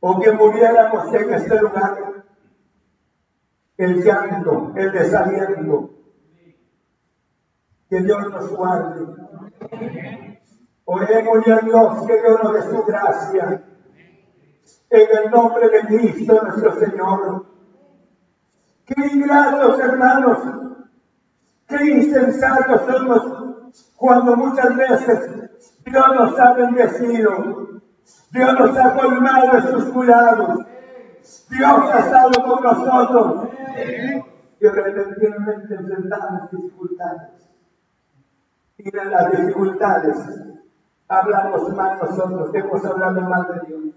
O 0.00 0.18
que 0.18 0.32
muriéramos 0.32 1.14
en 1.14 1.34
este 1.34 1.60
lugar. 1.60 2.24
El 3.76 4.02
llanto, 4.02 4.72
el 4.76 4.92
desaliento. 4.92 5.90
Que 7.90 8.00
Dios 8.00 8.30
nos 8.30 8.56
guarde. 8.56 9.06
Oremos 10.84 11.48
a 11.48 11.60
Dios 11.60 12.06
que 12.06 12.22
Dios 12.22 12.42
nos 12.42 12.54
dé 12.54 12.62
su 12.62 12.84
gracia. 12.84 13.62
En 14.90 15.24
el 15.24 15.30
nombre 15.30 15.68
de 15.68 15.80
Cristo 15.80 16.40
nuestro 16.42 16.74
Señor. 16.76 17.46
Qué 18.86 19.06
ingratos, 19.06 19.78
hermanos, 19.80 20.38
Qué 21.70 21.84
insensatos 21.84 22.82
somos 22.90 23.70
cuando 23.94 24.36
muchas 24.36 24.76
veces 24.76 25.50
Dios 25.84 26.04
nos 26.16 26.38
ha 26.38 26.52
bendecido. 26.54 27.80
Dios 28.32 28.58
nos 28.58 28.76
ha 28.76 28.94
colmado 28.96 29.52
de 29.52 29.72
sus 29.72 29.84
cuidados. 29.92 30.66
Dios 31.48 31.90
ha 31.92 31.98
estado 32.00 32.30
con 32.42 32.62
nosotros. 32.64 33.48
Y 34.60 34.66
repentinamente 34.66 35.74
enfrentamos 35.74 36.50
dificultades. 36.50 37.49
De 38.82 39.04
las 39.04 39.30
dificultades 39.32 40.16
hablamos 41.06 41.68
mal 41.74 41.98
nosotros, 41.98 42.50
hemos 42.54 42.84
hablado 42.86 43.20
mal 43.20 43.46
de 43.48 43.66
Dios. 43.66 43.94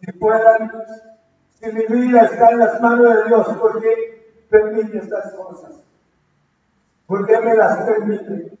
Si 0.00 0.12
puedan, 0.12 0.72
si 1.50 1.72
mi 1.72 1.86
vida 1.86 2.22
está 2.22 2.50
en 2.50 2.58
las 2.58 2.80
manos 2.80 3.14
de 3.14 3.24
Dios, 3.26 3.46
¿por 3.58 3.80
qué 3.80 4.44
permite 4.50 4.98
estas 4.98 5.32
cosas? 5.34 5.84
¿Por 7.06 7.26
qué 7.26 7.38
me 7.38 7.54
las 7.54 7.84
permite? 7.84 8.58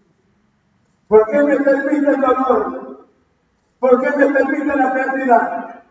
¿Por 1.08 1.26
qué 1.26 1.42
me 1.42 1.56
permite 1.56 2.10
el 2.10 2.20
dolor? 2.20 3.08
¿Por 3.80 4.00
qué 4.00 4.16
me 4.16 4.26
permite 4.32 4.76
la 4.76 4.94
pérdida? 4.94 5.84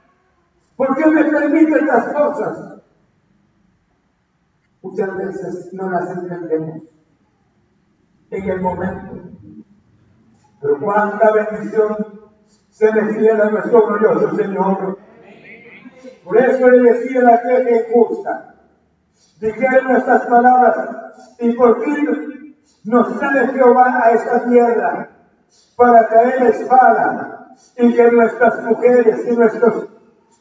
¿Por 0.78 0.96
qué 0.96 1.08
me 1.08 1.26
permite 1.26 1.80
estas 1.80 2.14
cosas? 2.14 2.76
Muchas 4.82 5.18
veces 5.18 5.74
no 5.74 5.90
las 5.90 6.10
entendemos 6.12 6.97
en 8.32 8.50
el 8.50 8.62
momento. 8.62 9.14
Pero 10.62 10.80
cuánta 10.80 11.32
bendición 11.32 12.18
se 12.70 12.92
le 12.92 13.32
a 13.32 13.50
nuestro 13.50 13.88
glorioso 13.88 14.36
Señor. 14.36 14.98
Por 16.24 16.38
eso 16.38 16.70
le 16.70 16.94
decía 16.94 17.22
la 17.22 17.42
que 17.42 17.86
injusta. 17.90 18.56
Dijeron 19.40 19.96
estas 19.96 20.26
palabras, 20.26 20.78
y 21.40 21.54
por 21.54 21.84
fin 21.84 22.56
nos 22.84 23.20
trae 23.20 23.48
Jehová 23.48 24.02
a 24.04 24.12
esta 24.12 24.46
tierra 24.46 25.10
para 25.76 26.08
caer 26.08 26.44
espada 26.44 27.56
y 27.78 27.96
que 27.96 28.12
nuestras 28.12 28.64
mujeres 28.64 29.26
y 29.28 29.36
nuestros 29.36 29.88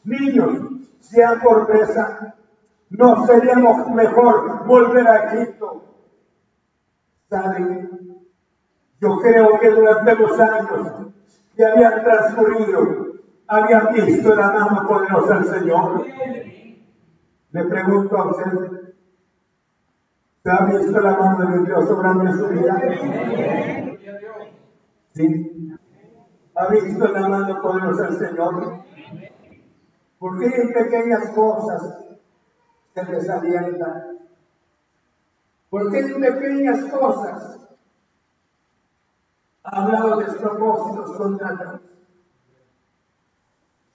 niños 0.04 0.58
sean 1.00 1.40
por 1.40 1.66
presa. 1.66 2.34
No 2.90 3.26
seríamos 3.26 3.88
mejor 3.90 4.66
volver 4.66 5.08
a 5.08 5.32
Egipto. 5.32 5.85
¿Saben? 7.28 7.90
Yo 9.00 9.18
creo 9.18 9.58
que 9.58 9.70
durante 9.70 10.14
los 10.14 10.40
años 10.40 11.12
que 11.54 11.64
habían 11.64 12.02
transcurrido, 12.02 13.06
habían 13.46 13.92
visto 13.92 14.34
la 14.34 14.50
mano 14.52 14.86
poderosa 14.86 15.38
del 15.40 15.44
Señor. 15.44 16.06
Le 17.50 17.64
pregunto 17.64 18.16
a 18.16 18.30
usted, 18.30 18.86
¿Se 20.46 20.52
ha 20.52 20.64
visto 20.64 21.00
la 21.00 21.18
mano 21.18 21.50
de 21.50 21.66
Dios 21.66 21.90
obrando 21.90 22.24
en 22.24 22.38
su 22.38 22.46
vida? 22.46 22.80
¿Sí? 25.12 25.76
¿Ha 26.54 26.68
visto 26.68 27.08
la 27.08 27.28
mano 27.28 27.60
poderosa 27.60 28.04
del 28.04 28.28
Señor? 28.28 28.84
¿Por 30.20 30.38
qué 30.38 30.46
en 30.46 30.72
pequeñas 30.72 31.30
cosas 31.30 31.98
se 32.94 33.04
desalienta? 33.06 34.15
¿Por 35.76 35.92
qué 35.92 35.98
en 35.98 36.20
pequeñas 36.20 36.84
cosas 36.90 37.58
ha 39.62 39.82
hablado 39.82 40.16
despropósitos 40.20 41.16
contra 41.18 41.80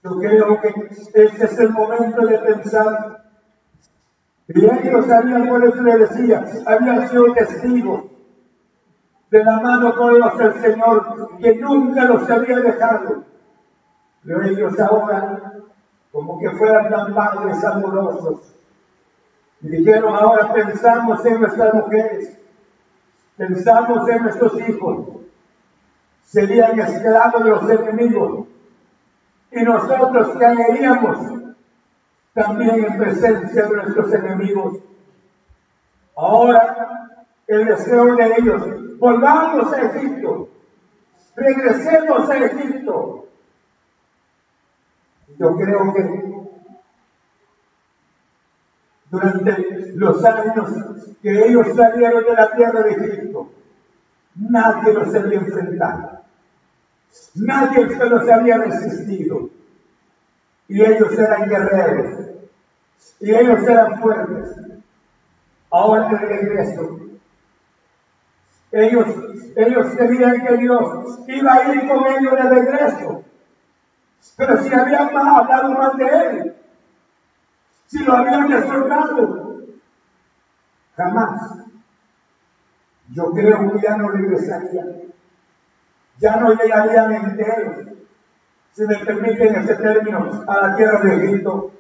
Yo 0.04 0.20
creo 0.20 0.62
que 0.62 0.68
este 1.16 1.46
es 1.46 1.60
el 1.60 1.72
momento 1.72 2.28
de 2.28 2.38
pensar. 2.38 3.24
Y 4.50 4.64
ellos 4.64 5.10
habían, 5.10 5.50
por 5.50 5.64
eso 5.64 5.82
le 5.82 5.98
decía, 5.98 6.46
habían 6.68 7.10
sido 7.10 7.34
testigos 7.34 8.04
de 9.32 9.44
la 9.44 9.60
mano 9.60 9.92
Dios 10.14 10.38
del 10.38 10.54
Señor, 10.62 11.40
que 11.40 11.56
nunca 11.56 12.06
los 12.06 12.30
había 12.30 12.60
dejado. 12.60 13.24
Pero 14.24 14.44
ellos 14.44 14.80
ahora, 14.80 15.54
como 16.12 16.38
que 16.38 16.52
fueran 16.52 16.92
tan 16.92 17.16
padres 17.16 17.64
amorosos, 17.64 18.52
y 19.64 19.70
dijeron, 19.70 20.16
ahora 20.16 20.54
pensamos 20.54 21.24
en 21.26 21.40
nuestras 21.40 21.74
mujeres, 21.74 22.38
pensamos 23.38 24.10
en 24.10 24.24
nuestros 24.24 24.60
hijos, 24.68 25.08
serían 26.24 26.80
esclavos 26.80 27.44
de 27.44 27.50
los 27.50 27.70
enemigos, 27.70 28.48
y 29.52 29.64
nosotros 29.64 30.38
caeríamos 30.40 31.18
también 32.34 32.86
en 32.86 32.98
presencia 32.98 33.64
de 33.64 33.76
nuestros 33.76 34.14
enemigos. 34.14 34.80
Ahora, 36.16 37.28
el 37.48 37.66
deseo 37.66 38.16
de 38.16 38.34
ellos, 38.38 38.98
volvamos 38.98 39.74
a 39.74 39.82
Egipto, 39.82 40.50
regresemos 41.36 42.30
a 42.30 42.38
Egipto, 42.38 43.28
yo 45.38 45.56
creo 45.56 45.94
que 45.94 46.31
durante 49.12 49.92
los 49.96 50.24
años 50.24 50.70
que 51.22 51.48
ellos 51.48 51.68
salieron 51.76 52.24
de 52.24 52.34
la 52.34 52.56
tierra 52.56 52.82
de 52.82 52.92
Egipto, 52.92 53.52
nadie 54.36 54.94
los 54.94 55.14
había 55.14 55.38
enfrentado. 55.38 56.22
Nadie 57.36 57.90
se 57.90 58.06
los 58.06 58.30
había 58.30 58.58
resistido. 58.58 59.50
Y 60.70 60.82
ellos 60.82 61.12
eran 61.20 61.50
guerreros. 61.50 62.30
Y 63.20 63.36
ellos 63.36 63.64
eran 63.68 64.00
fuertes. 64.00 64.56
Ahora 65.70 66.08
de 66.08 66.18
regreso. 66.18 67.00
Ellos, 68.72 69.08
ellos 69.58 69.88
creían 69.98 70.46
que 70.46 70.58
Dios 70.58 71.20
iba 71.28 71.54
a 71.54 71.76
ir 71.76 71.88
con 71.90 72.08
ellos 72.08 72.32
de 72.32 72.50
regreso. 72.50 73.24
Pero 74.38 74.64
si 74.64 74.74
habían 74.74 75.18
hablado 75.18 75.72
mal 75.72 75.98
de 75.98 76.06
él, 76.06 76.56
si 77.92 78.00
lo 78.06 78.14
habían 78.14 78.48
deshonrado, 78.48 79.58
jamás. 80.96 81.58
Yo 83.14 83.32
creo 83.32 83.70
que 83.70 83.82
ya 83.82 83.98
no 83.98 84.08
regresaría. 84.08 84.86
Ya 86.20 86.38
no 86.38 86.54
llegarían 86.54 87.12
enteros, 87.12 87.88
si 88.72 88.84
me 88.86 88.98
permiten 89.00 89.56
ese 89.56 89.76
término, 89.76 90.44
a 90.48 90.68
la 90.68 90.76
tierra 90.78 91.00
de 91.02 91.26
Egipto. 91.26 91.72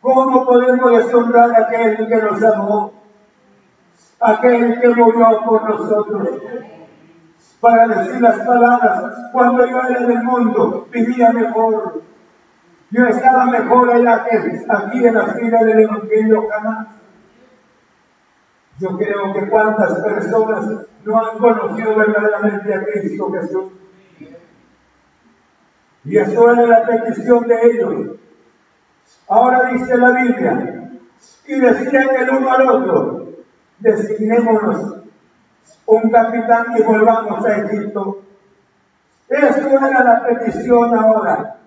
¿Cómo 0.00 0.46
podemos 0.46 0.90
deshonrar 0.90 1.52
a 1.54 1.66
aquel 1.66 2.08
que 2.08 2.16
nos 2.16 2.42
amó? 2.42 2.92
Aquel 4.18 4.80
que 4.80 4.88
murió 4.88 5.44
por 5.44 5.70
nosotros 5.70 6.28
para 7.60 7.86
decir 7.86 8.20
las 8.20 8.44
palabras. 8.44 9.14
Cuando 9.32 9.64
yo 9.64 9.80
era 9.80 10.00
del 10.00 10.24
mundo, 10.24 10.88
vivía 10.90 11.30
mejor. 11.30 12.02
Yo 12.92 13.06
estaba 13.06 13.46
mejor 13.46 13.90
allá 13.90 14.24
que 14.24 14.36
aquí 14.68 15.06
en 15.06 15.14
la 15.14 15.26
fila 15.28 15.64
del 15.64 15.80
Evangelio 15.80 16.46
jamás. 16.50 16.88
Yo 18.78 18.98
creo 18.98 19.32
que 19.32 19.48
cuántas 19.48 19.98
personas 20.00 20.66
no 21.04 21.18
han 21.18 21.38
conocido 21.38 21.96
verdaderamente 21.96 22.74
a 22.74 22.84
Cristo 22.84 23.32
Jesús. 23.32 23.72
Y 26.04 26.18
eso 26.18 26.52
era 26.52 26.66
la 26.66 26.84
petición 26.84 27.48
de 27.48 27.62
ellos. 27.62 28.18
Ahora 29.26 29.70
dice 29.70 29.96
la 29.96 30.10
Biblia, 30.10 30.90
y 31.46 31.60
decían 31.60 32.08
el 32.14 32.30
uno 32.30 32.52
al 32.52 32.68
otro, 32.68 33.28
designémonos 33.78 34.96
un 35.86 36.10
capitán 36.10 36.66
y 36.76 36.82
volvamos 36.82 37.44
a 37.46 37.56
Egipto. 37.56 38.22
Eso 39.30 39.68
era 39.68 40.04
la 40.04 40.24
petición 40.26 40.94
ahora. 40.94 41.61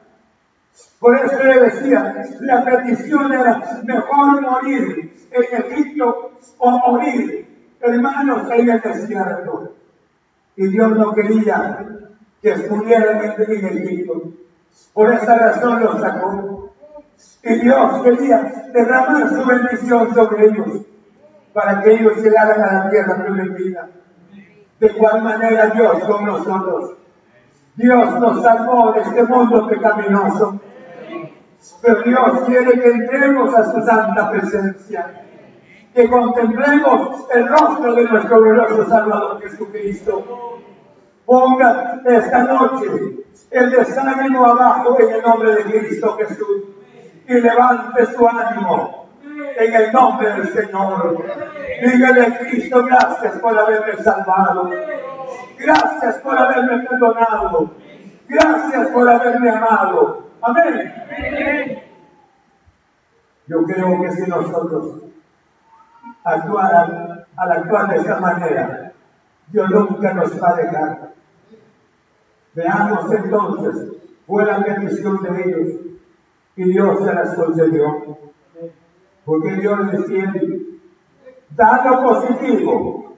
Por 0.99 1.15
eso 1.17 1.43
le 1.43 1.59
decía, 1.59 2.25
la 2.39 2.65
petición 2.65 3.31
era 3.31 3.61
mejor 3.83 4.41
morir 4.41 5.27
en 5.31 5.63
Egipto 5.63 6.31
o 6.57 6.71
morir, 6.71 7.75
hermanos, 7.81 8.49
en 8.51 8.69
el 8.69 8.81
desierto. 8.81 9.75
Y 10.55 10.67
Dios 10.67 10.97
no 10.97 11.13
quería 11.13 11.77
que 12.41 12.55
murieran 12.69 13.35
en 13.37 13.65
Egipto. 13.65 14.31
Por 14.93 15.13
esa 15.13 15.37
razón 15.37 15.83
los 15.83 15.99
sacó. 15.99 16.73
Y 17.43 17.53
Dios 17.59 18.03
quería 18.03 18.69
derramar 18.73 19.29
su 19.29 19.45
bendición 19.45 20.13
sobre 20.13 20.45
ellos 20.45 20.85
para 21.53 21.81
que 21.81 21.93
ellos 21.93 22.17
llegaran 22.17 22.61
a 22.61 22.73
la 22.73 22.89
tierra 22.89 23.23
prometida. 23.23 23.89
De 24.79 24.89
cuál 24.93 25.23
manera 25.23 25.67
Dios 25.67 26.03
con 26.03 26.25
nosotros. 26.25 26.97
Dios 27.75 28.19
nos 28.19 28.41
salvó 28.41 28.93
de 28.93 29.01
este 29.01 29.23
mundo 29.23 29.67
pecaminoso. 29.67 30.54
Pero 31.81 32.01
Dios 32.01 32.41
quiere 32.45 32.79
que 32.79 32.89
entremos 32.89 33.53
a 33.55 33.71
su 33.71 33.81
santa 33.81 34.31
presencia. 34.31 35.21
Que 35.93 36.09
contemplemos 36.09 37.25
el 37.33 37.47
rostro 37.47 37.95
de 37.95 38.03
nuestro 38.03 38.41
glorioso 38.41 38.89
Salvador 38.89 39.41
Jesucristo. 39.41 40.59
Ponga 41.25 42.01
esta 42.05 42.43
noche 42.43 42.87
el 43.51 43.71
desánimo 43.71 44.45
abajo 44.45 44.97
en 44.99 45.15
el 45.15 45.21
nombre 45.21 45.55
de 45.55 45.63
Cristo 45.63 46.17
Jesús. 46.17 46.63
Y 47.27 47.33
levante 47.33 48.05
su 48.05 48.27
ánimo 48.27 49.05
en 49.57 49.73
el 49.73 49.91
nombre 49.91 50.31
del 50.33 50.47
Señor. 50.49 51.25
Dígale 51.81 52.37
Cristo, 52.39 52.83
gracias 52.85 53.39
por 53.39 53.57
haberme 53.57 54.03
salvado. 54.03 54.69
Gracias 55.57 56.15
por 56.17 56.37
haberme 56.37 56.79
perdonado. 56.87 57.71
Gracias 58.27 58.87
por 58.87 59.09
haberme 59.09 59.49
amado. 59.49 60.25
Amén. 60.45 61.81
Yo 63.47 63.63
creo 63.63 64.01
que 64.01 64.11
si 64.11 64.29
nosotros 64.29 65.01
actuaran, 66.23 67.25
al 67.35 67.51
actuar 67.51 67.89
de 67.89 67.95
esta 67.97 68.19
manera, 68.19 68.91
Dios 69.47 69.69
nunca 69.71 70.13
nos 70.13 70.39
va 70.41 70.49
a 70.49 70.55
dejar. 70.55 71.13
Veamos 72.53 73.11
entonces, 73.11 73.91
fue 74.27 74.45
la 74.45 74.59
bendición 74.59 75.23
de 75.23 75.41
ellos 75.41 75.79
y 76.55 76.63
Dios 76.63 77.03
se 77.03 77.13
las 77.13 77.33
concedió. 77.33 78.17
Porque 79.25 79.51
Dios 79.55 79.91
desciende, 79.91 80.59
da 81.49 81.83
lo 81.85 82.03
positivo, 82.03 83.15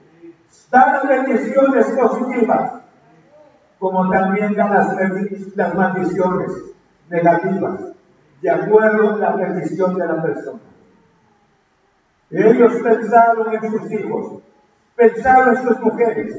da 0.70 0.92
las 0.94 1.08
bendiciones 1.08 1.86
positivas, 1.90 2.72
como 3.78 4.08
también 4.08 4.54
da 4.54 4.68
las, 4.70 4.96
las 5.54 5.74
maldiciones 5.74 6.68
negativas, 7.10 7.80
de 8.40 8.50
acuerdo 8.50 9.14
a 9.14 9.18
la 9.18 9.36
bendición 9.36 9.94
de 9.96 10.06
la 10.06 10.22
persona. 10.22 10.60
Ellos 12.30 12.72
pensaron 12.82 13.54
en 13.54 13.70
sus 13.70 13.92
hijos, 13.92 14.42
pensaron 14.94 15.56
en 15.56 15.62
sus 15.62 15.80
mujeres, 15.80 16.36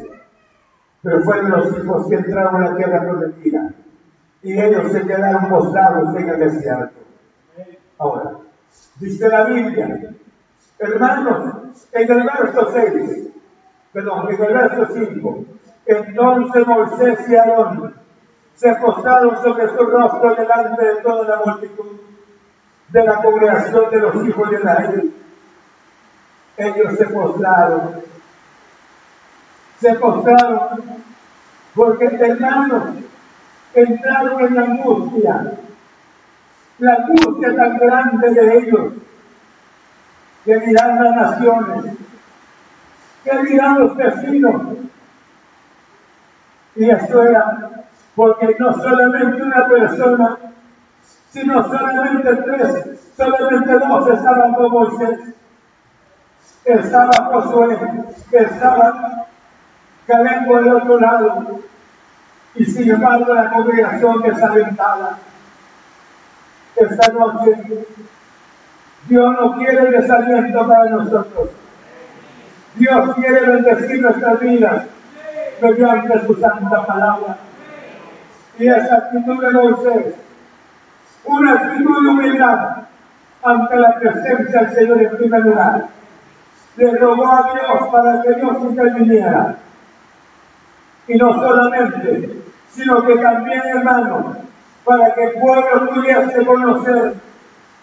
pero 1.01 1.23
fueron 1.23 1.51
los 1.51 1.77
hijos 1.77 2.07
que 2.07 2.15
entraron 2.15 2.55
a 2.55 2.69
la 2.69 2.75
tierra 2.75 3.01
prometida 3.01 3.73
y 4.41 4.59
ellos 4.59 4.91
se 4.91 5.01
quedaron 5.01 5.49
postrados 5.49 6.15
en 6.15 6.29
el 6.29 6.39
desierto. 6.39 6.99
Ahora, 7.97 8.37
Dice 8.99 9.29
la 9.29 9.45
Biblia, 9.45 10.13
hermanos, 10.77 11.53
en 11.93 12.11
el 12.11 12.23
verso 12.23 12.69
6, 12.73 13.29
perdón, 13.93 14.27
en 14.29 14.43
el 14.43 14.53
verso 14.53 14.93
5, 14.93 15.45
entonces 15.85 16.67
Moisés 16.67 17.29
y 17.29 17.35
Aarón 17.35 17.93
se 18.59 18.75
postraron 18.75 19.41
sobre 19.41 19.69
su 19.69 19.85
rostro 19.85 20.35
delante 20.35 20.83
de 20.83 20.95
toda 21.01 21.29
la 21.29 21.41
multitud 21.45 21.91
de 22.89 23.03
la 23.05 23.15
congregación 23.15 23.89
de 23.89 23.97
los 23.99 24.27
hijos 24.27 24.49
de 24.49 24.55
Israel. 24.57 25.13
Ellos 26.57 26.97
se 26.97 27.05
postraron, 27.05 28.01
se 29.79 29.95
postraron, 29.95 30.59
porque 31.73 32.05
hermanos 32.05 32.83
entraron 33.73 34.41
en 34.41 34.55
la 34.55 34.61
angustia 34.61 35.53
la 36.79 36.93
angustia 36.93 37.55
tan 37.55 37.77
grande 37.77 38.29
de 38.29 38.57
ellos, 38.57 38.93
que 40.43 40.59
dirán 40.59 41.01
las 41.01 41.15
naciones, 41.15 41.93
que 43.23 43.43
dirán 43.43 43.79
los 43.79 43.95
vecinos. 43.95 44.61
Y 46.75 46.89
eso 46.89 47.23
era 47.23 47.78
porque 48.15 48.55
no 48.59 48.73
solamente 48.73 49.41
una 49.41 49.67
persona 49.67 50.37
sino 51.31 51.63
solamente 51.63 52.35
tres, 52.35 53.11
solamente 53.15 53.73
dos 53.79 54.09
estaban 54.09 54.53
con 54.55 54.71
Moisés. 54.71 55.19
Estaba 56.65 57.11
Josué, 57.31 57.77
estaba 58.31 59.27
Caleb 60.07 60.47
por 60.47 60.59
el 60.59 60.73
otro 60.73 60.99
lado, 60.99 61.59
y 62.55 62.65
sin 62.65 62.89
embargo 62.89 63.33
la 63.33 63.51
congregación 63.51 64.21
desalentada. 64.21 65.17
Esta 66.75 67.13
noche, 67.13 67.85
Dios 69.07 69.31
no 69.39 69.57
quiere 69.57 69.91
desaliento 69.91 70.67
para 70.67 70.89
nosotros. 70.89 71.49
Dios 72.75 73.15
quiere 73.15 73.41
bendecir 73.41 74.01
nuestras 74.01 74.39
vidas 74.39 74.85
mediante 75.61 76.25
su 76.25 76.35
santa 76.35 76.85
palabra. 76.85 77.37
Y 78.59 78.67
esa 78.67 78.95
actitud 78.95 79.41
de 79.41 79.51
Moisés, 79.51 80.15
una 81.23 81.53
actitud 81.53 82.03
de 82.03 82.09
humildad 82.09 82.75
ante 83.41 83.75
la 83.77 83.95
presencia 83.95 84.61
del 84.63 84.75
Señor 84.75 85.01
en 85.01 85.17
primer 85.17 85.45
lugar, 85.45 85.85
le 86.75 86.97
rogó 86.97 87.25
a 87.25 87.53
Dios 87.53 87.89
para 87.89 88.21
que 88.21 88.33
Dios 88.33 88.57
interviniera. 88.61 89.55
Y 91.07 91.15
no 91.15 91.33
solamente, 91.35 92.41
sino 92.69 93.01
que 93.05 93.15
también, 93.15 93.61
hermano, 93.65 94.35
para 94.83 95.13
que 95.15 95.23
el 95.23 95.33
pueblo 95.39 95.89
pudiese 95.93 96.45
conocer 96.45 97.13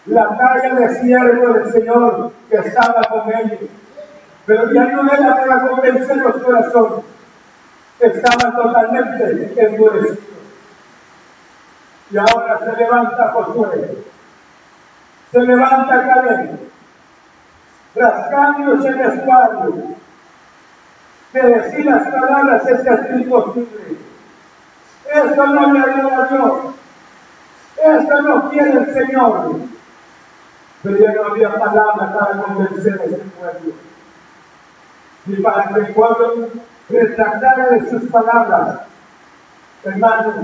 la 0.05 0.37
talla 0.37 0.75
de 0.75 1.01
siervo 1.01 1.55
del 1.55 1.73
Señor 1.73 2.33
que 2.51 2.57
estaba 2.57 3.01
con 3.09 3.33
ellos. 3.35 3.71
Pero 4.45 4.73
ya 4.75 4.85
no 4.85 5.11
era 5.11 5.37
para 5.37 5.69
convencer 5.69 6.19
los 6.19 6.37
corazones, 6.43 7.05
estaban 7.99 8.57
totalmente 8.57 9.55
endurecidos. 9.57 10.36
Y 12.11 12.19
ahora 12.19 12.61
se 12.61 12.73
levanta 12.77 13.33
Josué, 13.33 14.05
se 15.33 15.41
levanta 15.41 16.07
Caleb, 16.07 16.51
rascándose 17.97 18.89
el 18.89 19.01
espalda, 19.01 19.67
de 21.33 21.43
decir 21.43 21.85
las 21.85 22.09
palabras 22.09 22.67
es 22.67 22.81
casi 22.83 23.13
imposible. 23.15 23.99
Esto 25.13 25.47
no 25.47 25.73
le 25.73 25.81
agrada 25.81 26.25
a 26.25 26.29
Dios. 26.29 26.75
Esto 27.77 28.23
no 28.23 28.51
quiere 28.51 28.73
el 28.73 28.95
Señor. 28.95 29.57
Pero 30.83 30.97
ya 30.99 31.13
no 31.13 31.25
había 31.27 31.55
palabras 31.55 32.13
para 32.13 32.43
convencer 32.43 33.01
a 33.01 33.05
ese 33.05 33.17
pueblo. 33.17 33.75
Ni 35.27 35.37
para 35.37 35.69
que 35.69 35.81
el 35.81 35.95
pueblo 35.95 36.49
retractara 36.89 37.69
de 37.71 37.91
sus 37.91 38.11
palabras. 38.11 38.81
Hermanos, 39.85 40.35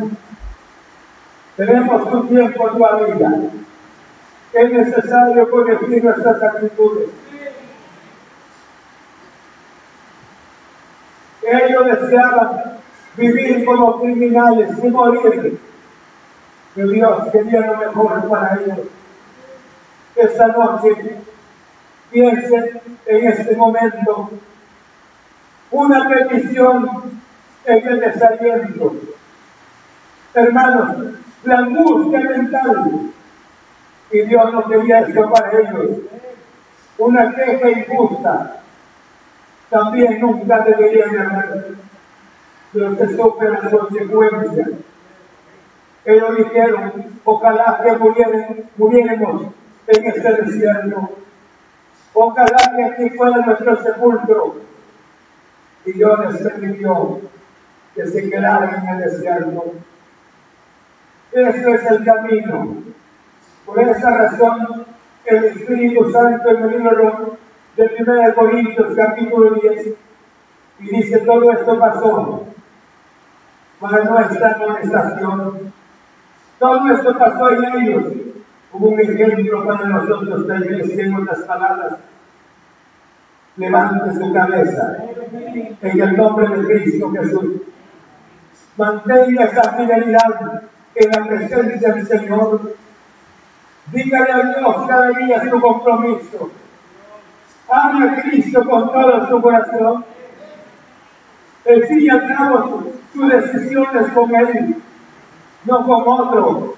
tenemos 1.57 2.13
un 2.13 2.29
tiempo 2.29 2.69
todavía. 2.71 3.51
Es 4.53 4.71
necesario 4.71 5.51
corregir 5.51 6.05
nuestras 6.05 6.43
actitudes. 6.43 7.09
Ellos 11.43 11.85
deseaban 11.87 12.79
vivir 13.17 13.65
como 13.65 14.01
criminales 14.01 14.71
y 14.83 14.89
morir. 14.89 15.61
Que 16.75 16.85
Dios 16.85 17.29
quería 17.33 17.61
lo 17.67 17.77
mejor 17.79 18.29
para 18.29 18.61
ellos. 18.61 18.87
Esta 20.17 20.47
noche, 20.49 21.17
piensen 22.11 22.81
en 23.07 23.27
este 23.27 23.57
momento 23.57 24.31
una 25.71 26.09
petición 26.09 27.21
en 27.65 27.89
el 27.89 28.01
desaliento. 28.01 28.95
Hermanos, 30.35 31.15
la 31.45 31.59
angustia 31.59 32.21
mental. 32.21 33.13
Y 34.11 34.23
Dios 34.23 34.53
no 34.53 34.69
quería 34.69 35.01
esto 35.01 35.31
para 35.31 35.59
ellos. 35.59 35.99
Una 36.99 37.35
queja 37.35 37.71
injusta. 37.71 38.63
También 39.71 40.21
nunca 40.21 40.61
deberían 40.61 41.19
haber 41.19 41.75
los 42.75 42.99
que 42.99 43.17
sufren 43.17 43.53
las 43.53 43.73
consecuencias. 43.73 44.69
Ellos 46.05 46.37
dijeron, 46.37 46.93
ojalá 47.25 47.81
que 47.83 47.97
muriéramos 48.77 49.43
en 49.87 50.07
este 50.07 50.33
desierto. 50.43 51.11
Ojalá 52.15 52.73
que 52.77 52.85
aquí 52.85 53.17
fuera 53.17 53.37
nuestro 53.39 53.83
sepulcro. 53.83 54.57
Y 55.87 55.93
Dios 55.93 56.19
les 56.33 56.43
permitió 56.43 57.21
que 57.95 58.07
se 58.07 58.29
quedaran 58.29 58.87
en 58.87 58.89
el 58.89 59.11
desierto. 59.11 59.75
Ese 61.33 61.71
es 61.71 61.91
el 61.91 62.05
camino. 62.05 62.77
Por 63.65 63.81
esa 63.81 64.11
razón, 64.11 64.85
el 65.25 65.45
Espíritu 65.45 66.11
Santo 66.11 66.51
en 66.51 66.63
el 66.63 66.71
libro 66.71 67.39
de 67.75 67.91
1 68.01 68.35
Corintios, 68.35 68.95
capítulo 68.95 69.55
10, 69.55 69.95
y 70.81 70.89
dice: 70.91 71.19
Todo 71.21 71.53
esto 71.53 71.79
pasó 71.79 72.47
para 73.81 74.05
nuestra 74.05 74.53
amonestación. 74.53 75.73
Todo 76.59 76.93
esto 76.93 77.19
pasó 77.19 77.51
en 77.51 77.65
ellos. 77.83 78.05
Hubo 78.73 78.89
un 78.89 79.01
ejemplo 79.01 79.67
para 79.67 79.87
nosotros 79.87 80.47
también, 80.47 81.01
en 81.01 81.25
las 81.25 81.39
palabras. 81.41 81.95
Levante 83.57 84.19
su 84.19 84.33
cabeza 84.35 84.99
en 85.81 86.01
el 86.01 86.17
nombre 86.17 86.49
de 86.49 86.67
Cristo 86.67 87.11
Jesús. 87.11 87.63
Mantenga 88.77 89.45
esa 89.45 89.73
fidelidad 89.75 90.63
en 90.95 91.11
la 91.11 91.27
presencia 91.27 91.95
del 91.95 92.07
Señor. 92.07 92.75
Dígale 93.87 94.33
a 94.33 94.59
Dios 94.59 94.77
cada 94.89 95.09
día 95.11 95.51
su 95.51 95.61
compromiso. 95.61 96.51
Ame 97.69 98.09
a 98.09 98.23
Cristo 98.23 98.65
con 98.69 98.93
todo 98.93 99.29
su 99.29 99.43
corazón. 99.43 100.05
El 101.65 101.87
fin 101.87 102.01
y 102.01 102.09
al 102.11 102.27
cabo, 102.29 102.93
su 103.13 103.29
decisión 103.29 103.87
es 103.99 104.13
con 104.13 104.35
Él, 104.35 104.77
no 105.65 105.87
con 105.87 106.03
otro. 106.07 106.77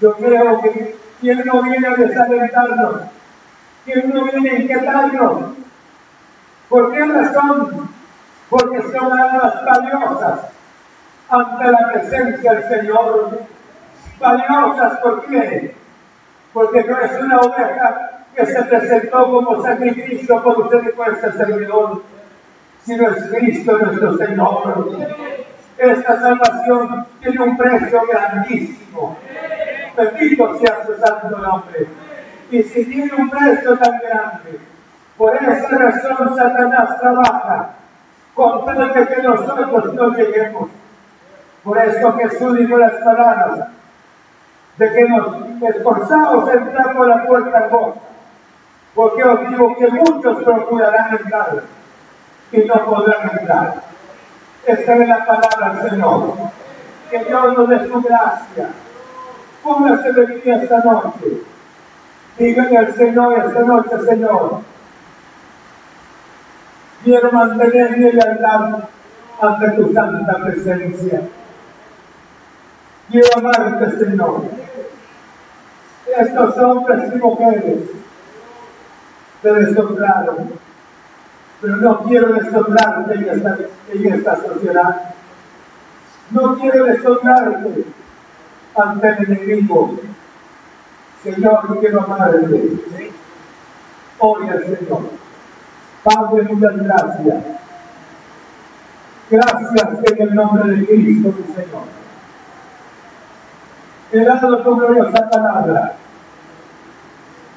Yo 0.00 0.12
creo 0.16 0.60
que 0.60 0.96
quien 1.20 1.42
no 1.46 1.62
viene 1.62 1.88
a 1.88 1.94
desalentarnos, 1.94 3.02
quien 3.84 4.10
no 4.10 4.24
viene 4.24 4.50
a 4.50 4.58
inquietarnos. 4.60 5.44
¿Por 6.68 6.92
qué 6.92 7.04
razón? 7.04 7.88
Porque 8.50 8.82
son 8.82 9.18
almas 9.18 9.64
valiosas 9.64 10.40
ante 11.28 11.70
la 11.70 11.92
presencia 11.92 12.52
del 12.52 12.68
Señor. 12.68 13.40
Valiosas, 14.18 14.98
¿por 15.00 15.26
qué? 15.26 15.74
Porque 16.52 16.84
no 16.84 17.00
es 17.00 17.20
una 17.20 17.40
oveja 17.40 18.24
que 18.34 18.46
se 18.46 18.62
presentó 18.62 19.30
como 19.30 19.62
sacrificio 19.62 20.42
por 20.42 20.58
usted 20.60 20.88
y 20.88 20.92
por 20.92 21.08
este 21.08 21.32
servidor, 21.32 22.02
sino 22.84 23.08
es 23.08 23.24
Cristo 23.24 23.78
nuestro 23.78 24.16
Señor. 24.16 25.06
Esta 25.78 26.20
salvación 26.20 27.06
tiene 27.20 27.40
un 27.42 27.56
precio 27.56 28.02
grandísimo. 28.10 29.18
Bendito 29.96 30.58
sea 30.58 30.86
su 30.86 30.94
santo 30.96 31.38
nombre. 31.38 31.86
Y 32.50 32.62
si 32.62 32.84
tiene 32.84 33.12
un 33.18 33.28
precio 33.28 33.76
tan 33.76 33.98
grande, 33.98 34.58
por 35.16 35.36
esa 35.36 35.68
razón 35.68 36.36
Satanás 36.36 37.00
trabaja 37.00 37.70
con 38.34 38.64
tal 38.64 38.92
de 38.94 39.06
que 39.06 39.22
nosotros 39.22 39.94
no 39.94 40.14
lleguemos 40.14 40.70
por 41.66 41.78
eso 41.78 42.12
Jesús 42.12 42.56
dijo 42.58 42.78
las 42.78 42.92
palabras 43.02 43.68
de 44.78 44.92
que 44.92 45.08
nos 45.08 45.26
esforzamos 45.62 46.48
a 46.48 46.52
entrar 46.52 46.94
por 46.94 47.08
la 47.08 47.24
puerta 47.26 47.58
angosta, 47.58 48.00
porque 48.94 49.24
os 49.24 49.48
digo 49.48 49.76
que 49.76 49.88
muchos 49.88 50.44
procurarán 50.44 51.16
entrar 51.16 51.62
y 52.52 52.58
no 52.58 52.74
podrán 52.84 53.30
entrar. 53.36 53.74
Esta 54.64 54.94
es 54.94 55.08
la 55.08 55.26
palabra 55.26 55.72
del 55.72 55.90
Señor. 55.90 56.34
Que 57.10 57.24
Dios 57.24 57.58
nos 57.58 57.68
dé 57.68 57.88
su 57.88 58.00
gracia. 58.00 58.68
Póngase 59.64 60.12
de 60.12 60.26
mí 60.28 60.42
esta 60.44 60.78
noche. 60.78 61.42
Díganle 62.38 62.78
al 62.78 62.94
Señor 62.94 63.44
esta 63.44 63.60
noche, 63.62 64.00
Señor. 64.08 64.60
Quiero 67.02 67.32
mantener 67.32 67.96
mi 67.96 68.12
lealtad 68.12 68.84
ante 69.40 69.70
tu 69.70 69.92
santa 69.92 70.36
presencia. 70.44 71.22
Quiero 73.10 73.28
amarte, 73.36 74.04
Señor. 74.04 74.42
Estos 76.18 76.58
hombres 76.58 77.12
y 77.14 77.18
mujeres 77.18 77.78
te 79.42 79.52
deshonraron, 79.52 80.52
pero 81.60 81.76
no 81.76 82.00
quiero 82.04 82.32
deshonrarte 82.34 83.14
en 83.14 83.28
esta, 83.28 83.58
en 83.92 84.12
esta 84.12 84.36
sociedad. 84.36 85.14
No 86.32 86.58
quiero 86.58 86.84
deshonrarte 86.84 87.84
ante 88.74 89.08
el 89.08 89.32
enemigo. 89.32 90.00
Señor, 91.22 91.78
quiero 91.78 92.02
amarte. 92.02 92.72
Oye, 94.18 94.76
Señor. 94.76 95.02
Padre, 96.02 96.42
muchas 96.42 96.76
gracias. 96.76 97.44
Gracias 99.30 99.88
en 100.04 100.22
el 100.22 100.34
nombre 100.34 100.76
de 100.76 100.86
Cristo, 100.86 101.34
mi 101.36 101.54
Señor 101.54 102.05
dado 104.24 104.58
tu 104.58 104.76
gloriosa 104.76 105.28
palabra. 105.30 105.94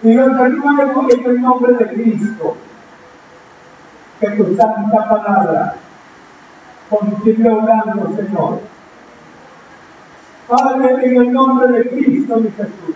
Y 0.01 0.15
te 0.15 0.23
ruego 0.23 1.07
en 1.09 1.25
el 1.25 1.41
nombre 1.41 1.73
de 1.73 1.87
Cristo 1.87 2.55
que 4.19 4.29
tu 4.31 4.55
santa 4.55 5.09
palabra 5.09 5.75
continúe 6.89 7.63
orando, 7.63 8.15
Señor. 8.15 8.59
Padre, 10.47 11.05
en 11.05 11.21
el 11.21 11.31
nombre 11.31 11.67
de 11.67 11.89
Cristo, 11.89 12.37
mi 12.37 12.49
Jesús, 12.49 12.95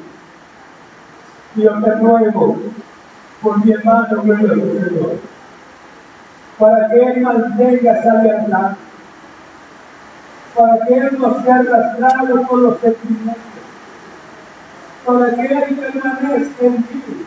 yo 1.55 1.81
te 1.81 1.95
ruego 1.95 2.57
por 3.41 3.65
mi 3.65 3.71
hermano 3.71 4.23
glorioso, 4.23 4.55
Señor, 4.55 5.19
para 6.57 6.89
que 6.89 7.03
Él 7.03 7.21
mantenga 7.21 7.99
esa 7.99 8.11
alianza, 8.11 8.77
para 10.55 10.85
que 10.85 10.93
Él 10.95 11.17
no 11.19 11.43
sea 11.43 11.55
arrastrado 11.57 12.41
por 12.47 12.59
los 12.59 12.79
sentimientos, 12.79 13.52
para 15.05 15.35
que 15.35 15.41
Él 15.41 15.75
permanezca 15.75 16.65
en 16.65 16.83
ti, 16.83 17.25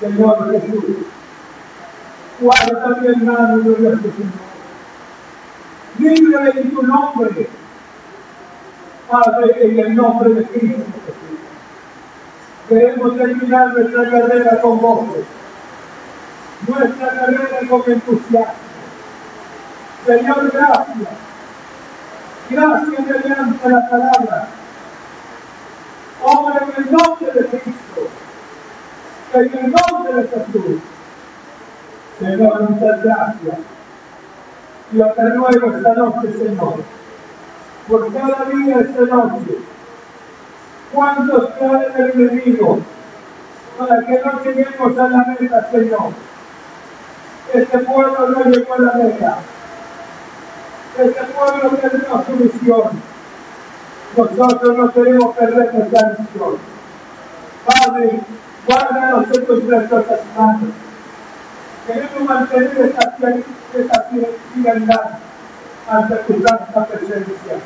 Señor 0.00 0.50
Jesús. 0.52 0.84
Guarda 2.40 3.00
mi 3.00 3.08
hermano 3.08 3.62
glorioso, 3.62 4.02
Señor. 4.02 4.54
Líbrale 5.98 6.60
en 6.60 6.74
tu 6.74 6.82
nombre, 6.82 7.48
Padre, 9.08 9.54
en 9.60 9.78
el 9.78 9.94
nombre 9.94 10.34
de 10.34 10.44
Cristo 10.44 10.82
Jesús. 11.06 11.38
Queremos 12.68 13.16
terminar 13.16 13.72
nuestra 13.74 14.10
carrera 14.10 14.60
con 14.60 14.78
gozo 14.78 15.24
nuestra 16.66 17.08
carrera 17.08 17.58
con 17.68 17.82
entusiasmo. 17.86 18.54
Señor, 20.06 20.50
gracias. 20.52 21.08
Gracias 22.50 23.06
mediante 23.06 23.68
la 23.68 23.88
palabra. 23.88 24.48
Ahora 26.24 26.66
en 26.66 26.84
el 26.84 26.92
nombre 26.92 27.32
de 27.32 27.46
Cristo, 27.48 28.08
en 29.34 29.58
el 29.58 29.72
nombre 29.72 30.14
de 30.14 30.28
Jesús, 30.28 30.80
Señor, 32.18 32.70
muchas 32.70 33.02
gracias. 33.02 33.58
Yo 34.92 35.06
te 35.12 35.28
ruego 35.30 35.76
esta 35.76 35.94
noche, 35.94 36.32
Señor, 36.32 36.74
por 37.88 38.12
cada 38.12 38.44
día 38.46 38.80
esta 38.80 39.00
noche, 39.02 39.58
cuántos 40.92 41.50
caen 41.58 41.92
el 41.96 42.10
enemigo, 42.20 42.78
para 43.78 44.06
que 44.06 44.20
no 44.24 44.42
lleguemos 44.42 44.98
a 44.98 45.08
la 45.08 45.36
meta, 45.38 45.70
Señor 45.70 46.12
este 47.54 47.78
pueblo 47.78 48.28
no 48.30 48.44
llegó 48.44 48.74
a 48.74 48.78
la 48.78 48.92
meta. 48.94 49.38
Este 50.98 51.22
pueblo 51.24 51.70
terminó 51.78 52.24
su 52.24 52.32
misión. 52.32 53.13
Nosotros 54.16 54.78
no 54.78 54.92
queremos 54.92 55.36
perder 55.36 55.74
nuestra 55.74 56.16
misión. 56.18 56.56
Padre, 57.66 58.20
guárdanos 58.66 59.26
en 59.32 59.46
tus 59.46 59.60
preciosas 59.64 60.20
manos. 60.36 60.70
Queremos 61.86 62.22
mantener 62.28 62.78
esta, 62.78 63.14
esta 63.74 64.06
fidelidad 64.54 65.18
ante 65.88 66.14
tu 66.16 66.42
santa 66.42 66.86
presencia. 66.86 67.56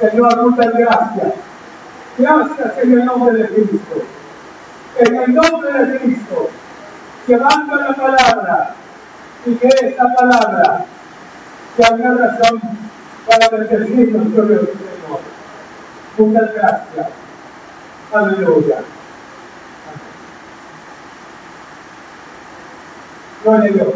Señor, 0.00 0.50
muchas 0.50 0.72
gracias. 0.74 1.34
Gracias 2.18 2.78
en 2.82 2.92
el 2.92 3.04
nombre 3.04 3.34
de 3.34 3.48
Cristo. 3.48 4.02
En 4.98 5.16
el 5.16 5.34
nombre 5.34 5.72
de 5.72 5.98
Cristo 5.98 6.50
llevando 7.26 7.76
la 7.76 7.94
palabra 7.94 8.74
y 9.46 9.54
que 9.54 9.68
esta 9.68 10.04
palabra 10.14 10.84
sea 11.76 11.90
una 11.92 12.14
razón 12.14 12.60
para 13.26 13.48
bendecir 13.48 14.12
nuestro 14.12 14.44
Dios 14.46 14.68
Señor. 16.16 16.28
Muchas 16.28 16.54
gracias. 16.54 17.06
Aleluya. 18.12 18.84
Gloria 23.44 23.70
a 23.70 23.72
Dios. 23.72 23.94